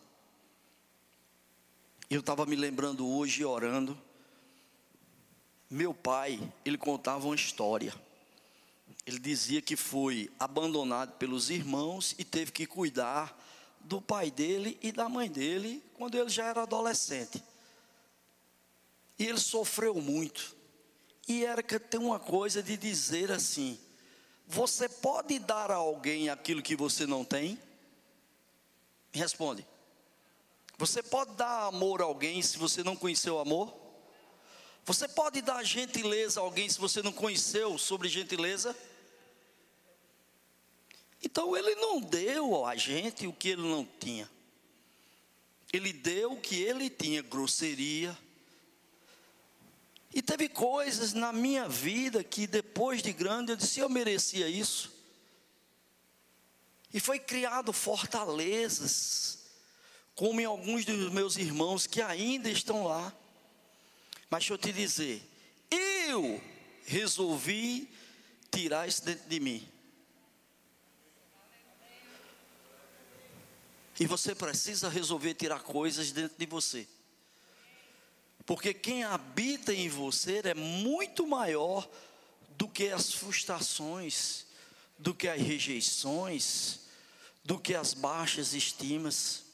[2.11, 3.99] Eu estava me lembrando hoje, orando.
[5.71, 7.95] Meu pai, ele contava uma história.
[9.07, 13.39] Ele dizia que foi abandonado pelos irmãos e teve que cuidar
[13.85, 17.43] do pai dele e da mãe dele quando ele já era adolescente.
[19.19, 20.57] E ele sofreu muito.
[21.29, 23.79] E era que tem uma coisa de dizer assim:
[24.47, 27.59] você pode dar a alguém aquilo que você não tem?
[29.13, 29.67] Me responde.
[30.77, 33.73] Você pode dar amor a alguém se você não conheceu amor?
[34.85, 38.77] Você pode dar gentileza a alguém se você não conheceu sobre gentileza?
[41.25, 44.31] Então ele não deu a gente o que ele não tinha.
[45.73, 48.17] Ele deu o que ele tinha, grosseria.
[50.13, 54.93] E teve coisas na minha vida que depois de grande eu disse, eu merecia isso.
[56.93, 59.39] E foi criado fortalezas
[60.15, 63.13] como em alguns dos meus irmãos que ainda estão lá.
[64.31, 65.29] Mas deixa eu te dizer,
[65.71, 66.41] eu
[66.85, 67.91] resolvi
[68.53, 69.74] tirar isso dentro de mim.
[73.99, 76.87] E você precisa resolver tirar coisas dentro de você.
[78.47, 81.89] Porque quem habita em você é muito maior
[82.51, 84.47] do que as frustrações,
[84.99, 86.81] do que as rejeições,
[87.45, 89.45] do que as baixas estimas.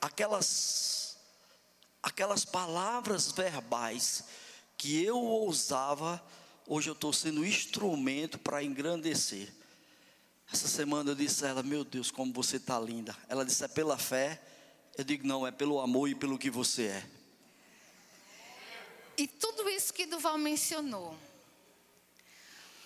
[0.00, 1.16] Aquelas
[2.02, 4.22] aquelas palavras verbais
[4.78, 6.24] que eu ousava,
[6.64, 9.52] hoje eu estou sendo instrumento para engrandecer.
[10.52, 13.16] Essa semana eu disse a ela: Meu Deus, como você está linda.
[13.28, 14.40] Ela disse: É pela fé.
[14.96, 17.10] Eu digo: Não, é pelo amor e pelo que você é.
[19.18, 21.16] E tudo isso que Duval mencionou.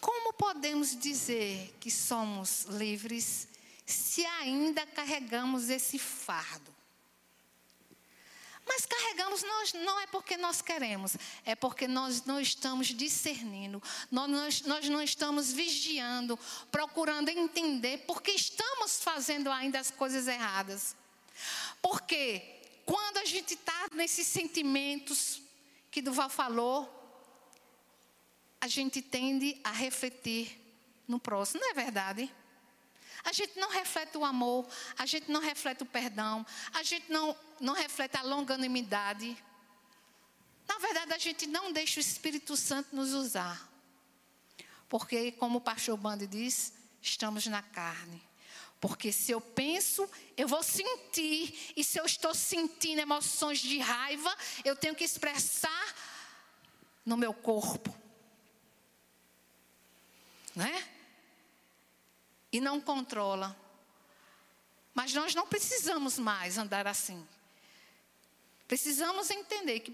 [0.00, 3.48] Como podemos dizer que somos livres
[3.84, 6.79] se ainda carregamos esse fardo?
[8.72, 14.62] Mas carregamos nós, não é porque nós queremos, é porque nós não estamos discernindo, nós,
[14.62, 16.38] nós não estamos vigiando,
[16.70, 20.94] procurando entender, porque estamos fazendo ainda as coisas erradas.
[21.82, 25.42] Porque quando a gente está nesses sentimentos
[25.90, 26.88] que Duval falou,
[28.60, 30.60] a gente tende a refletir
[31.08, 32.32] no próximo, não é verdade?
[33.24, 34.66] A gente não reflete o amor,
[34.98, 39.36] a gente não reflete o perdão, a gente não, não reflete a longanimidade.
[40.68, 43.68] Na verdade, a gente não deixa o Espírito Santo nos usar.
[44.88, 48.22] Porque, como o pastor Bande diz, estamos na carne.
[48.80, 51.72] Porque se eu penso, eu vou sentir.
[51.76, 55.94] E se eu estou sentindo emoções de raiva, eu tenho que expressar
[57.04, 57.94] no meu corpo.
[60.56, 60.88] Né?
[62.52, 63.56] E não controla.
[64.94, 67.26] Mas nós não precisamos mais andar assim.
[68.66, 69.92] Precisamos entender que,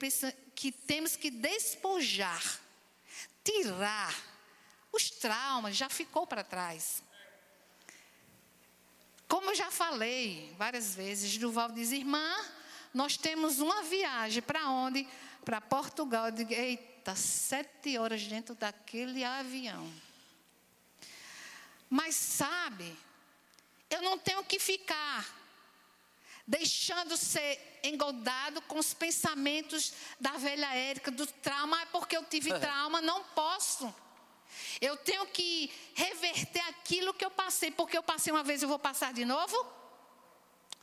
[0.54, 2.60] que temos que despojar,
[3.42, 4.14] tirar
[4.92, 7.02] os traumas, já ficou para trás.
[9.28, 12.36] Como eu já falei várias vezes, Duval diz, irmã,
[12.94, 15.06] nós temos uma viagem para onde?
[15.44, 16.26] Para Portugal.
[16.26, 19.92] Eu digo, eita, sete horas dentro daquele avião.
[21.88, 22.96] Mas sabe,
[23.90, 25.24] eu não tenho que ficar
[26.46, 32.52] deixando ser engodado com os pensamentos da velha Érica, do trauma, é porque eu tive
[32.60, 33.92] trauma, não posso.
[34.80, 38.78] Eu tenho que reverter aquilo que eu passei, porque eu passei uma vez, eu vou
[38.78, 39.56] passar de novo?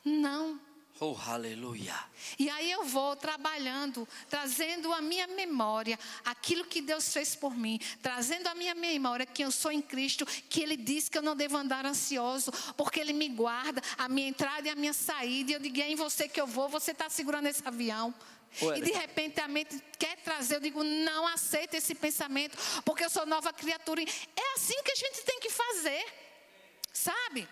[0.03, 0.59] Não.
[0.99, 1.95] Oh, aleluia.
[2.37, 7.79] E aí eu vou trabalhando, trazendo à minha memória aquilo que Deus fez por mim,
[8.01, 11.35] trazendo à minha memória que eu sou em Cristo, que Ele diz que eu não
[11.35, 15.51] devo andar ansioso, porque Ele me guarda a minha entrada e a minha saída.
[15.51, 18.13] E eu digo, é em você que eu vou, você está segurando esse avião.
[18.61, 18.77] Ué.
[18.77, 23.09] E de repente a mente quer trazer, eu digo, não aceita esse pensamento, porque eu
[23.09, 24.03] sou nova criatura.
[24.03, 26.05] É assim que a gente tem que fazer,
[26.93, 27.47] sabe?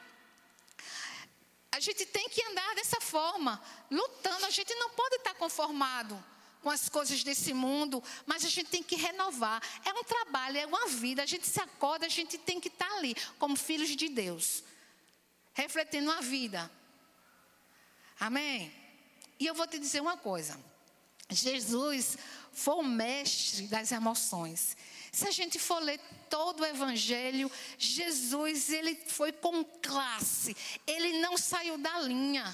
[1.71, 4.45] A gente tem que andar dessa forma, lutando.
[4.45, 6.21] A gente não pode estar conformado
[6.61, 9.61] com as coisas desse mundo, mas a gente tem que renovar.
[9.85, 11.23] É um trabalho, é uma vida.
[11.23, 14.63] A gente se acorda, a gente tem que estar ali, como filhos de Deus,
[15.53, 16.69] refletindo a vida.
[18.19, 18.71] Amém?
[19.39, 20.59] E eu vou te dizer uma coisa:
[21.29, 22.17] Jesus
[22.51, 24.77] foi o mestre das emoções.
[25.11, 25.99] Se a gente for ler
[26.29, 30.55] todo o evangelho, Jesus, ele foi com classe.
[30.87, 32.45] Ele não saiu da linha.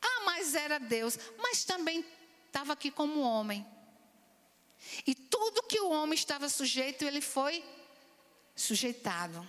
[0.00, 2.04] Ah, mas era Deus, mas também
[2.46, 3.66] estava aqui como homem.
[5.06, 7.64] E tudo que o homem estava sujeito, ele foi
[8.56, 9.46] sujeitado.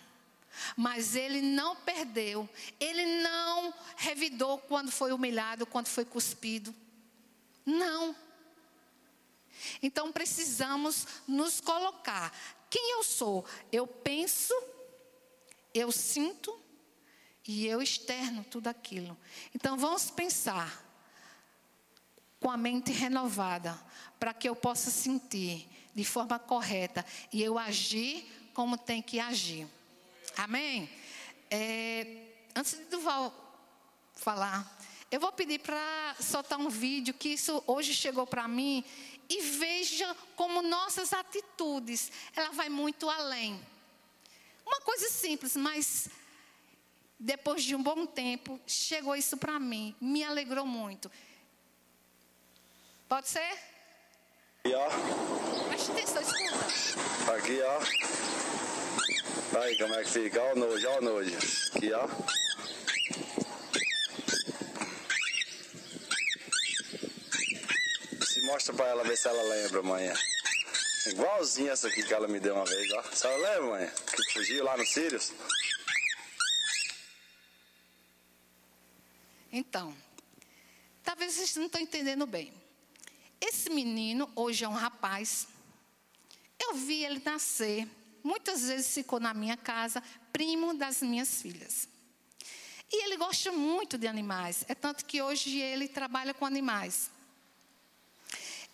[0.75, 6.73] Mas ele não perdeu, ele não revidou quando foi humilhado, quando foi cuspido.
[7.65, 8.15] Não.
[9.85, 12.35] Então precisamos nos colocar.
[12.71, 13.45] Quem eu sou?
[13.71, 14.51] Eu penso,
[15.75, 16.59] eu sinto
[17.47, 19.15] e eu externo tudo aquilo.
[19.53, 20.83] Então vamos pensar
[22.39, 23.79] com a mente renovada,
[24.19, 28.25] para que eu possa sentir de forma correta e eu agir
[28.55, 29.67] como tem que agir.
[30.35, 30.89] Amém?
[31.51, 32.23] É,
[32.55, 33.31] antes de Duval
[34.15, 34.67] falar,
[35.11, 38.83] eu vou pedir para soltar um vídeo que isso hoje chegou para mim
[39.29, 43.59] e veja como nossas atitudes, ela vai muito além.
[44.65, 46.09] Uma coisa simples, mas
[47.19, 51.11] depois de um bom tempo, chegou isso para mim, me alegrou muito.
[53.07, 53.57] Pode ser?
[54.63, 54.89] Aqui, ó.
[55.67, 57.35] Preste atenção, escuta.
[57.35, 57.79] Aqui, ó.
[59.59, 60.41] Aí, como é que fica?
[60.41, 61.37] Olha o nojo, olha o nojo.
[61.75, 62.07] Aqui, ó.
[68.45, 70.13] Mostra pra ela ver se ela lembra amanhã.
[71.07, 73.03] Igualzinha essa aqui que ela me deu uma vez, ó.
[73.27, 73.91] Ela lembra, mãe?
[74.15, 75.33] Que fugiu lá no Sirius?
[79.51, 79.95] Então,
[81.03, 82.53] talvez vocês não estão entendendo bem.
[83.41, 85.47] Esse menino hoje é um rapaz.
[86.59, 87.87] Eu vi ele nascer.
[88.23, 91.87] Muitas vezes ficou na minha casa, primo das minhas filhas.
[92.91, 94.65] E ele gosta muito de animais.
[94.67, 97.14] É tanto que hoje ele trabalha com animais.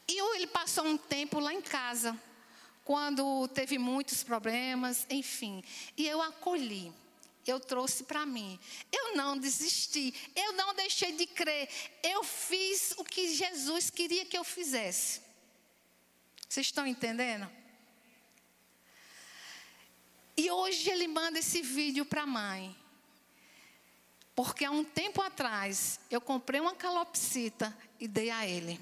[0.08, 2.18] E ele passou um tempo lá em casa,
[2.84, 5.64] quando teve muitos problemas, enfim.
[5.97, 6.93] E eu acolhi
[7.49, 8.60] eu trouxe para mim.
[8.91, 11.70] Eu não desisti, eu não deixei de crer.
[12.04, 15.22] Eu fiz o que Jesus queria que eu fizesse.
[16.47, 17.49] Vocês estão entendendo?
[20.36, 22.76] E hoje ele manda esse vídeo para a mãe.
[24.36, 28.80] Porque há um tempo atrás eu comprei uma calopsita e dei a ele.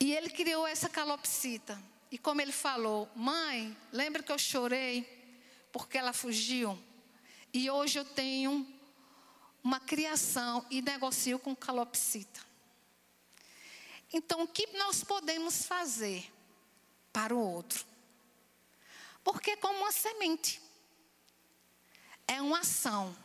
[0.00, 1.80] E ele criou essa calopsita.
[2.10, 5.20] E como ele falou, mãe, lembra que eu chorei?
[5.72, 6.78] porque ela fugiu.
[7.52, 8.66] E hoje eu tenho
[9.62, 12.40] uma criação e negocio com calopsita.
[14.12, 16.30] Então, o que nós podemos fazer
[17.12, 17.84] para o outro?
[19.22, 20.60] Porque é como uma semente.
[22.26, 23.16] É uma ação.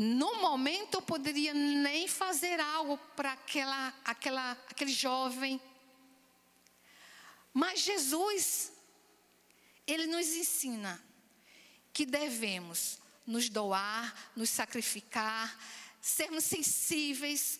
[0.00, 5.60] No momento eu poderia nem fazer algo para aquela, aquela, aquele jovem.
[7.52, 8.70] Mas Jesus,
[9.84, 11.04] Ele nos ensina
[11.92, 15.58] que devemos nos doar, nos sacrificar,
[16.00, 17.58] sermos sensíveis,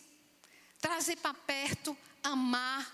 [0.80, 2.86] trazer para perto, amar.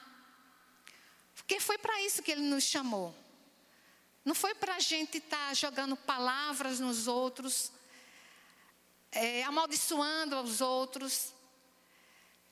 [1.35, 3.15] Porque foi para isso que ele nos chamou.
[4.25, 7.74] Não foi para a gente estar tá jogando palavras nos outros,
[9.15, 11.33] é, amaldiçoando os outros,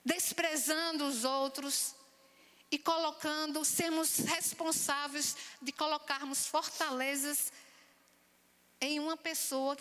[0.04, 1.94] desprezando os outros
[2.70, 7.52] e colocando, sermos responsáveis de colocarmos fortalezas
[8.80, 9.76] em uma pessoa,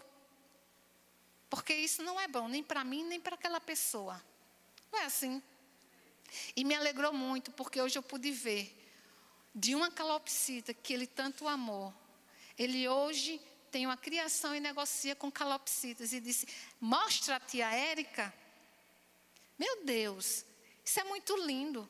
[1.49, 4.21] porque isso não é bom, nem para mim, nem para aquela pessoa.
[4.91, 5.41] Não é assim.
[6.55, 8.77] E me alegrou muito, porque hoje eu pude ver
[9.53, 11.93] de uma calopsita que ele tanto amou.
[12.57, 13.41] Ele hoje
[13.71, 16.13] tem uma criação e negocia com calopsitas.
[16.13, 16.47] E disse:
[16.79, 18.33] Mostra a Érica.
[19.57, 20.45] Meu Deus,
[20.83, 21.89] isso é muito lindo.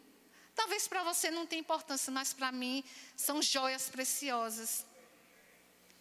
[0.56, 2.84] Talvez para você não tenha importância, mas para mim
[3.16, 4.86] são joias preciosas.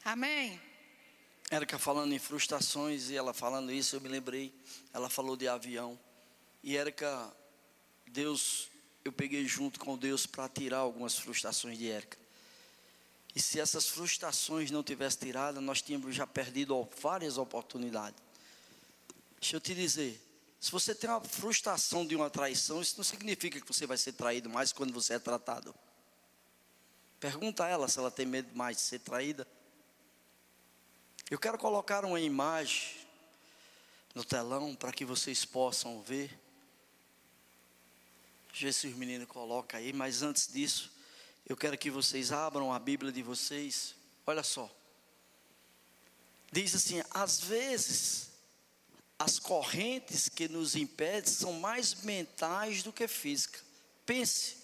[0.04, 0.60] Amém?
[1.50, 4.54] Érica falando em frustrações e ela falando isso, eu me lembrei.
[4.92, 5.98] Ela falou de avião.
[6.62, 7.34] E Érica,
[8.06, 8.68] Deus,
[9.04, 12.18] eu peguei junto com Deus para tirar algumas frustrações de Érica.
[13.34, 18.20] E se essas frustrações não tivessem tirado, nós tínhamos já perdido várias oportunidades.
[19.40, 20.20] Deixa eu te dizer,
[20.60, 24.12] se você tem uma frustração de uma traição, isso não significa que você vai ser
[24.12, 25.74] traído mais quando você é tratado.
[27.18, 29.46] Pergunta a ela se ela tem medo mais de ser traída.
[31.30, 32.96] Eu quero colocar uma imagem
[34.14, 36.36] no telão para que vocês possam ver.
[38.52, 40.90] Jesus menino coloca aí, mas antes disso,
[41.48, 43.94] eu quero que vocês abram a Bíblia de vocês.
[44.26, 44.70] Olha só.
[46.52, 48.30] Diz assim: às vezes
[49.18, 53.62] as correntes que nos impedem são mais mentais do que físicas.
[54.06, 54.56] Pense,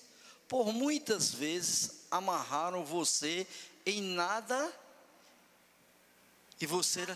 [0.48, 3.46] por muitas vezes amarraram você
[3.84, 4.72] em nada
[6.60, 7.06] e você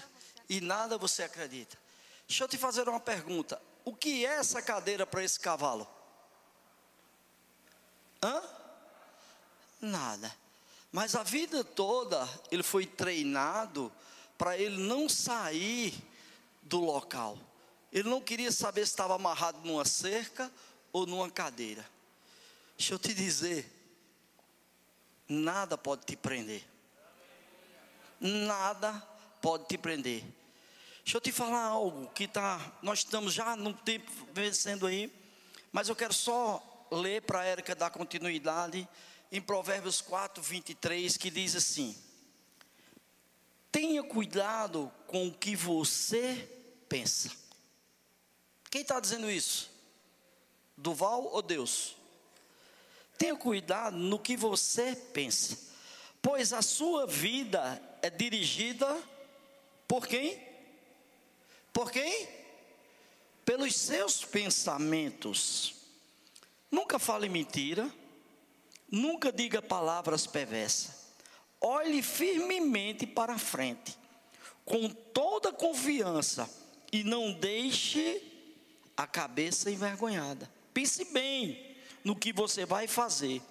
[0.48, 1.78] e nada você acredita.
[2.28, 3.60] Deixa eu te fazer uma pergunta.
[3.84, 5.88] O que é essa cadeira para esse cavalo?
[8.22, 8.42] Hã?
[9.80, 10.34] Nada.
[10.92, 13.92] Mas a vida toda ele foi treinado
[14.36, 15.94] para ele não sair
[16.62, 17.38] do local.
[17.92, 20.50] Ele não queria saber se estava amarrado numa cerca
[20.92, 21.84] ou numa cadeira.
[22.76, 23.70] Deixa eu te dizer,
[25.28, 26.64] nada pode te prender.
[28.20, 28.92] Nada
[29.40, 30.24] pode te prender.
[31.04, 35.12] Deixa eu te falar algo que tá, nós estamos já no tempo vencendo aí,
[35.72, 38.88] mas eu quero só ler para a Érica dar continuidade
[39.30, 41.96] em Provérbios 4, 23, que diz assim:
[43.70, 46.48] Tenha cuidado com o que você
[46.88, 47.30] pensa.
[48.70, 49.70] Quem está dizendo isso?
[50.76, 51.96] Duval ou Deus?
[53.18, 55.58] Tenha cuidado no que você pensa,
[56.22, 58.86] pois a sua vida é dirigida
[59.86, 60.40] por quem?
[61.72, 62.28] Por quem?
[63.44, 65.74] Pelos seus pensamentos.
[66.70, 67.92] Nunca fale mentira,
[68.90, 71.00] nunca diga palavras perversas.
[71.60, 73.96] Olhe firmemente para a frente,
[74.64, 76.48] com toda confiança,
[76.92, 78.22] e não deixe
[78.96, 80.50] a cabeça envergonhada.
[80.72, 83.42] Pense bem no que você vai fazer,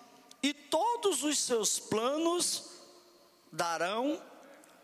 [0.41, 2.65] e todos os seus planos
[3.51, 4.21] darão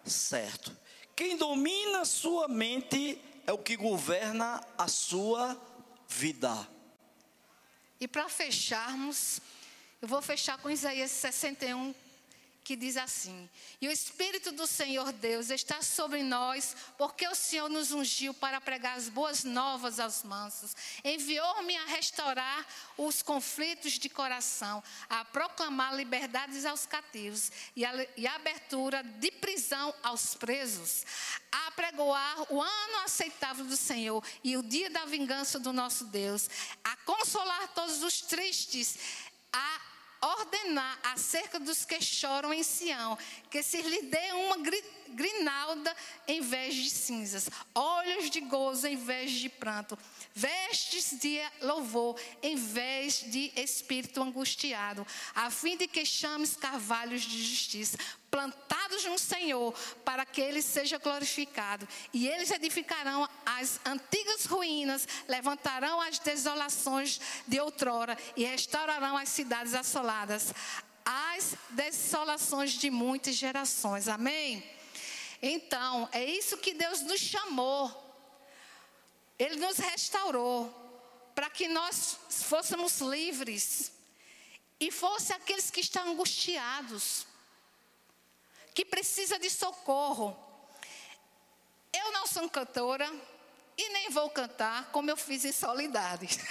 [0.03, 0.75] certo.
[1.15, 5.59] Quem domina sua mente é o que governa a sua
[6.07, 6.67] vida.
[7.99, 9.39] E para fecharmos,
[10.05, 11.91] eu vou fechar com Isaías 61,
[12.63, 13.49] que diz assim:
[13.81, 18.61] E o Espírito do Senhor Deus está sobre nós, porque o Senhor nos ungiu para
[18.61, 20.75] pregar as boas novas aos mansos.
[21.03, 28.27] Enviou-me a restaurar os conflitos de coração, a proclamar liberdades aos cativos e a, e
[28.27, 31.03] a abertura de prisão aos presos,
[31.51, 36.47] a pregoar o ano aceitável do Senhor e o dia da vingança do nosso Deus,
[36.83, 38.99] a consolar todos os tristes,
[39.51, 39.84] a
[40.25, 43.17] ordenar acerca dos que choram em Sião,
[43.49, 44.57] que se lhe dê uma
[45.09, 45.95] grinalda
[46.27, 49.97] em vez de cinzas, olhos de gozo em vez de pranto,
[50.33, 57.43] vestes de louvor em vez de espírito angustiado, a fim de que chames carvalhos de
[57.43, 57.97] justiça,
[58.29, 61.87] plantados no Senhor, para que ele seja glorificado.
[62.13, 69.73] E eles edificarão as antigas ruínas, levantarão as desolações de outrora e restaurarão as cidades
[69.73, 70.53] assoladas,
[71.05, 74.09] as desolações de muitas gerações.
[74.09, 74.74] Amém?
[75.41, 78.03] Então, é isso que Deus nos chamou.
[79.37, 80.73] Ele nos restaurou
[81.33, 83.91] para que nós fôssemos livres
[84.79, 87.27] e fosse aqueles que estão angustiados
[88.73, 90.37] que precisa de socorro.
[91.93, 93.09] Eu não sou cantora
[93.77, 96.27] e nem vou cantar como eu fiz em Solidade.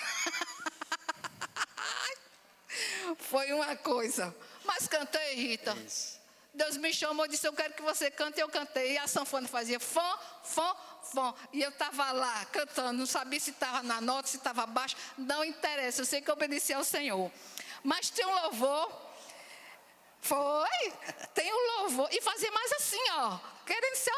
[3.19, 4.35] Foi uma coisa.
[4.65, 5.73] Mas cantei, Rita.
[5.73, 6.14] É
[6.55, 8.41] Deus me chamou e disse: Eu quero que você cante.
[8.41, 8.93] Eu cantei.
[8.93, 10.75] E a sanfona fazia fã, fã,
[11.13, 11.35] fã.
[11.53, 12.99] E eu estava lá cantando.
[12.99, 14.97] Não sabia se estava na nota, se estava abaixo.
[15.19, 16.03] Não interessa.
[16.03, 17.31] Eu sei que eu obedeci ao Senhor.
[17.83, 19.05] Mas tem um louvor
[20.25, 20.93] foi.
[21.35, 22.09] Tem o louvor.
[22.11, 23.39] E fazer mais assim, ó.
[23.67, 24.13] Querendo ser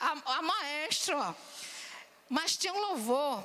[0.00, 1.34] a, a maestra, ó.
[2.28, 3.44] Mas tinha um louvor.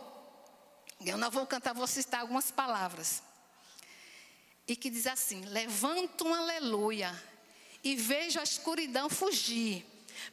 [1.03, 3.23] Eu não vou cantar, vou citar algumas palavras.
[4.67, 7.11] E que diz assim: Levanta um aleluia
[7.86, 9.86] e vejo a escuridão fugir.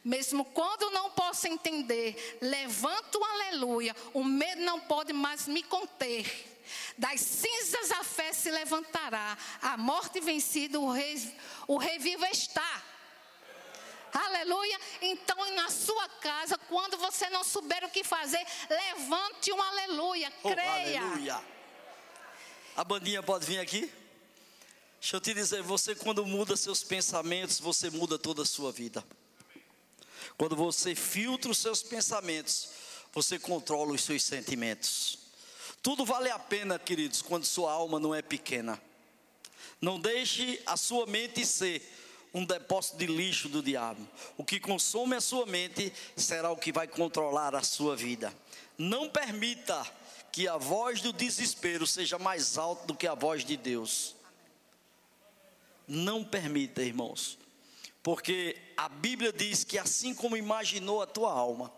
[0.03, 3.95] Mesmo quando não posso entender, levanto um aleluia.
[4.11, 6.51] O medo não pode mais me conter.
[6.97, 11.15] Das cinzas a fé se levantará, a morte vencida, o, rei,
[11.67, 12.83] o revivo está.
[14.11, 14.79] Aleluia.
[15.01, 20.31] Então, na sua casa, quando você não souber o que fazer, levante um aleluia.
[20.41, 21.01] Oh, creia.
[21.01, 21.41] Oh, aleluia.
[22.75, 23.91] A bandinha pode vir aqui?
[25.03, 29.03] Deixa eu te dizer, você quando muda seus pensamentos, você muda toda a sua vida.
[30.37, 32.69] Quando você filtra os seus pensamentos,
[33.11, 35.19] você controla os seus sentimentos.
[35.81, 38.81] Tudo vale a pena, queridos, quando sua alma não é pequena.
[39.81, 41.81] Não deixe a sua mente ser
[42.33, 44.07] um depósito de lixo do diabo.
[44.37, 48.33] O que consome a sua mente será o que vai controlar a sua vida.
[48.77, 49.85] Não permita
[50.31, 54.15] que a voz do desespero seja mais alta do que a voz de Deus.
[55.87, 57.37] Não permita, irmãos.
[58.01, 61.73] Porque a Bíblia diz que assim como imaginou a tua alma,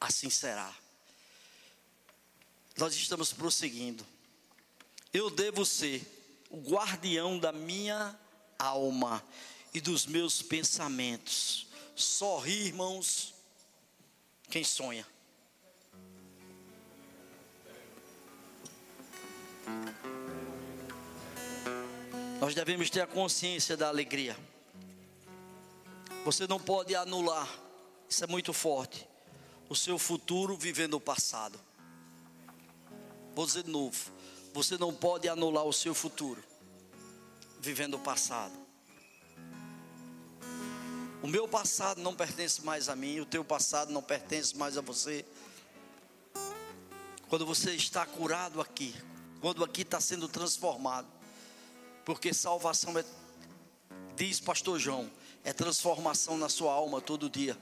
[0.00, 0.74] assim será
[2.76, 4.04] nós estamos prosseguindo.
[5.12, 6.04] Eu devo ser
[6.50, 8.18] o guardião da minha
[8.58, 9.22] alma
[9.72, 11.68] e dos meus pensamentos.
[11.94, 13.32] Sorri, irmãos,
[14.50, 15.06] quem sonha.
[22.44, 24.36] Nós devemos ter a consciência da alegria.
[26.26, 27.48] Você não pode anular,
[28.06, 29.08] isso é muito forte,
[29.66, 31.58] o seu futuro vivendo o passado.
[33.34, 34.12] Vou dizer de novo:
[34.52, 36.44] você não pode anular o seu futuro
[37.60, 38.52] vivendo o passado.
[41.22, 44.82] O meu passado não pertence mais a mim, o teu passado não pertence mais a
[44.82, 45.24] você.
[47.26, 48.94] Quando você está curado aqui,
[49.40, 51.13] quando aqui está sendo transformado,
[52.04, 53.04] porque salvação é,
[54.16, 55.10] diz Pastor João,
[55.42, 57.56] é transformação na sua alma todo dia.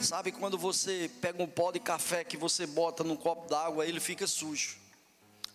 [0.00, 3.98] Sabe quando você pega um pó de café que você bota num copo d'água, ele
[3.98, 4.78] fica sujo.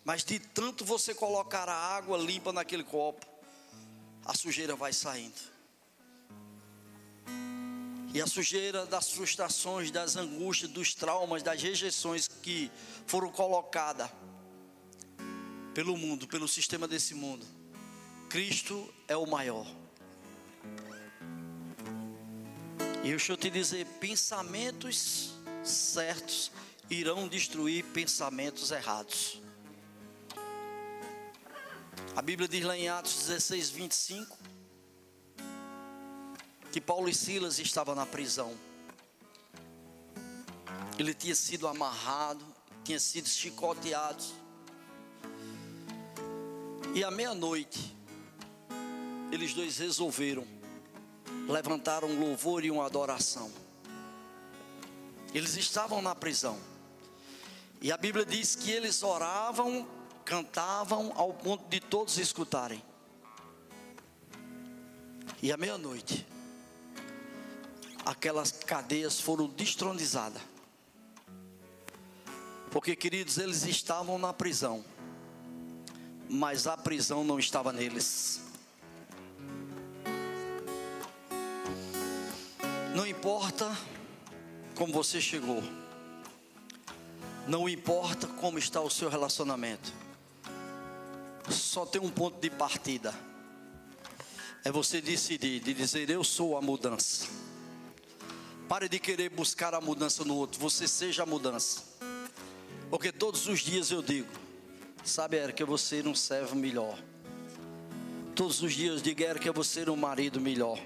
[0.04, 3.26] Mas de tanto você colocar a água limpa naquele copo,
[4.24, 5.54] a sujeira vai saindo.
[8.12, 12.70] E a sujeira das frustrações, das angústias, dos traumas, das rejeições que
[13.06, 14.10] foram colocadas
[15.74, 17.44] pelo mundo, pelo sistema desse mundo.
[18.28, 19.66] Cristo é o maior.
[23.02, 26.50] E eu te dizer: pensamentos certos
[26.88, 29.42] irão destruir pensamentos errados.
[32.16, 34.38] A Bíblia diz lá em Atos 16, 25
[36.70, 38.52] que Paulo e Silas estavam na prisão.
[40.98, 42.44] Ele tinha sido amarrado,
[42.82, 44.24] tinha sido chicoteado.
[46.94, 47.92] E à meia-noite,
[49.32, 50.46] eles dois resolveram
[51.48, 53.50] levantar um louvor e uma adoração.
[55.34, 56.56] Eles estavam na prisão.
[57.82, 59.84] E a Bíblia diz que eles oravam,
[60.24, 62.80] cantavam ao ponto de todos escutarem.
[65.42, 66.24] E à meia-noite,
[68.06, 70.40] aquelas cadeias foram destronizadas.
[72.70, 74.84] Porque, queridos, eles estavam na prisão,
[76.34, 78.40] mas a prisão não estava neles.
[82.92, 83.76] Não importa
[84.74, 85.62] como você chegou,
[87.46, 89.92] não importa como está o seu relacionamento,
[91.48, 93.14] só tem um ponto de partida.
[94.64, 97.28] É você decidir, de dizer: Eu sou a mudança.
[98.68, 101.84] Pare de querer buscar a mudança no outro, você seja a mudança.
[102.90, 104.43] Porque todos os dias eu digo:
[105.04, 106.98] Sabe, Eric, eu vou ser um servo melhor.
[108.34, 110.80] Todos os dias eu digo, Eric, eu vou ser um marido melhor.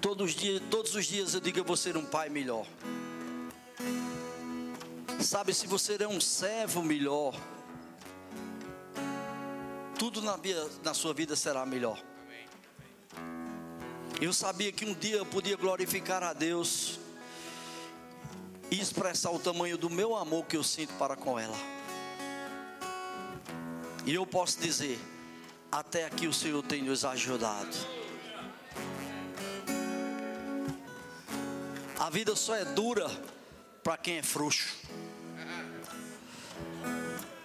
[0.00, 2.66] Todos os dias, todos os dias eu digo, eu vou ser um pai melhor.
[5.20, 7.40] Sabe, se você é um servo melhor,
[9.96, 12.02] tudo na, minha, na sua vida será melhor.
[14.20, 16.98] Eu sabia que um dia eu podia glorificar a Deus
[18.68, 21.77] e expressar o tamanho do meu amor que eu sinto para com ela.
[24.06, 24.98] E eu posso dizer,
[25.70, 27.76] até aqui o Senhor tem nos ajudado.
[31.98, 33.06] A vida só é dura
[33.82, 34.76] para quem é frouxo.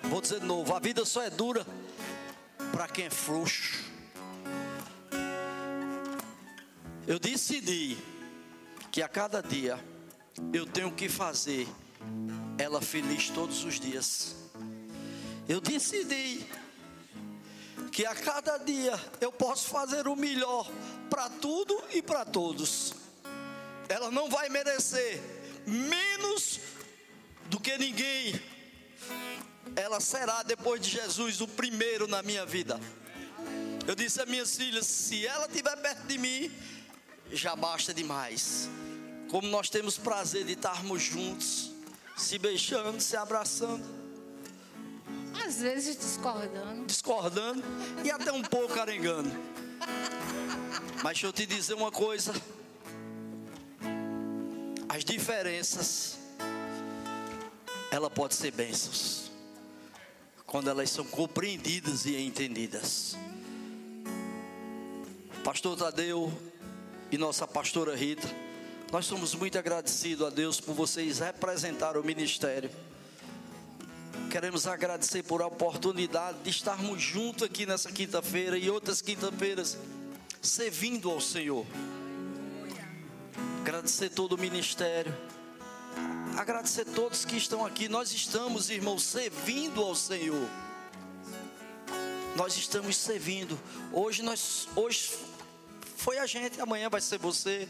[0.03, 1.65] Vou dizer de novo: a vida só é dura
[2.71, 3.83] para quem é frouxo.
[7.05, 7.97] Eu decidi
[8.91, 9.77] que a cada dia
[10.53, 11.67] eu tenho que fazer
[12.57, 14.42] ela feliz todos os dias.
[15.47, 16.45] Eu decidi
[17.91, 20.69] que a cada dia eu posso fazer o melhor
[21.09, 22.93] para tudo e para todos
[23.89, 25.21] ela não vai merecer
[25.65, 26.59] menos
[27.45, 28.39] do que ninguém.
[29.75, 32.79] Ela será depois de Jesus o primeiro na minha vida.
[33.87, 36.51] Eu disse a minhas filhas: se ela estiver perto de mim,
[37.31, 38.69] já basta demais.
[39.29, 41.71] Como nós temos prazer de estarmos juntos,
[42.15, 44.02] se beijando, se abraçando.
[45.45, 46.85] Às vezes discordando.
[46.85, 47.63] Discordando
[48.03, 49.31] e até um pouco arengando.
[51.03, 52.33] Mas deixa eu te dizer uma coisa
[54.93, 56.19] as diferenças,
[57.89, 59.31] ela pode ser bênçãos,
[60.45, 63.17] quando elas são compreendidas e entendidas.
[65.43, 66.31] Pastor Tadeu
[67.11, 68.27] e nossa pastora Rita,
[68.91, 72.69] nós somos muito agradecidos a Deus por vocês representar o ministério.
[74.33, 79.77] Queremos agradecer por a oportunidade de estarmos juntos aqui nessa quinta-feira e outras quinta-feiras,
[80.41, 81.63] servindo ao Senhor.
[83.61, 85.15] Agradecer todo o ministério.
[86.35, 87.87] Agradecer todos que estão aqui.
[87.87, 90.49] Nós estamos, irmãos, servindo ao Senhor.
[92.35, 93.55] Nós estamos servindo.
[93.91, 95.11] Hoje nós hoje
[95.95, 97.69] foi a gente, amanhã vai ser você.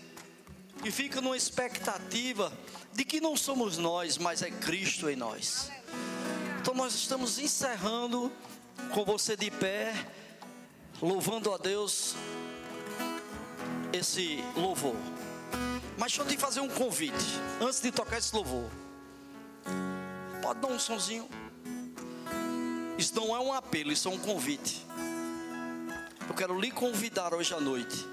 [0.82, 2.54] E fica numa expectativa
[2.94, 5.70] de que não somos nós, mas é Cristo em nós.
[6.64, 8.32] Então nós estamos encerrando
[8.94, 9.94] com você de pé,
[11.02, 12.16] louvando a Deus
[13.92, 14.96] esse louvor.
[15.98, 17.26] Mas deixa eu te fazer um convite.
[17.60, 18.72] Antes de tocar esse louvor.
[20.42, 21.28] Pode dar um sonzinho.
[22.98, 24.88] Isso não é um apelo, isso é um convite.
[26.30, 28.08] Eu quero lhe convidar hoje à noite.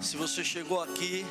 [0.00, 1.26] Se você chegou aqui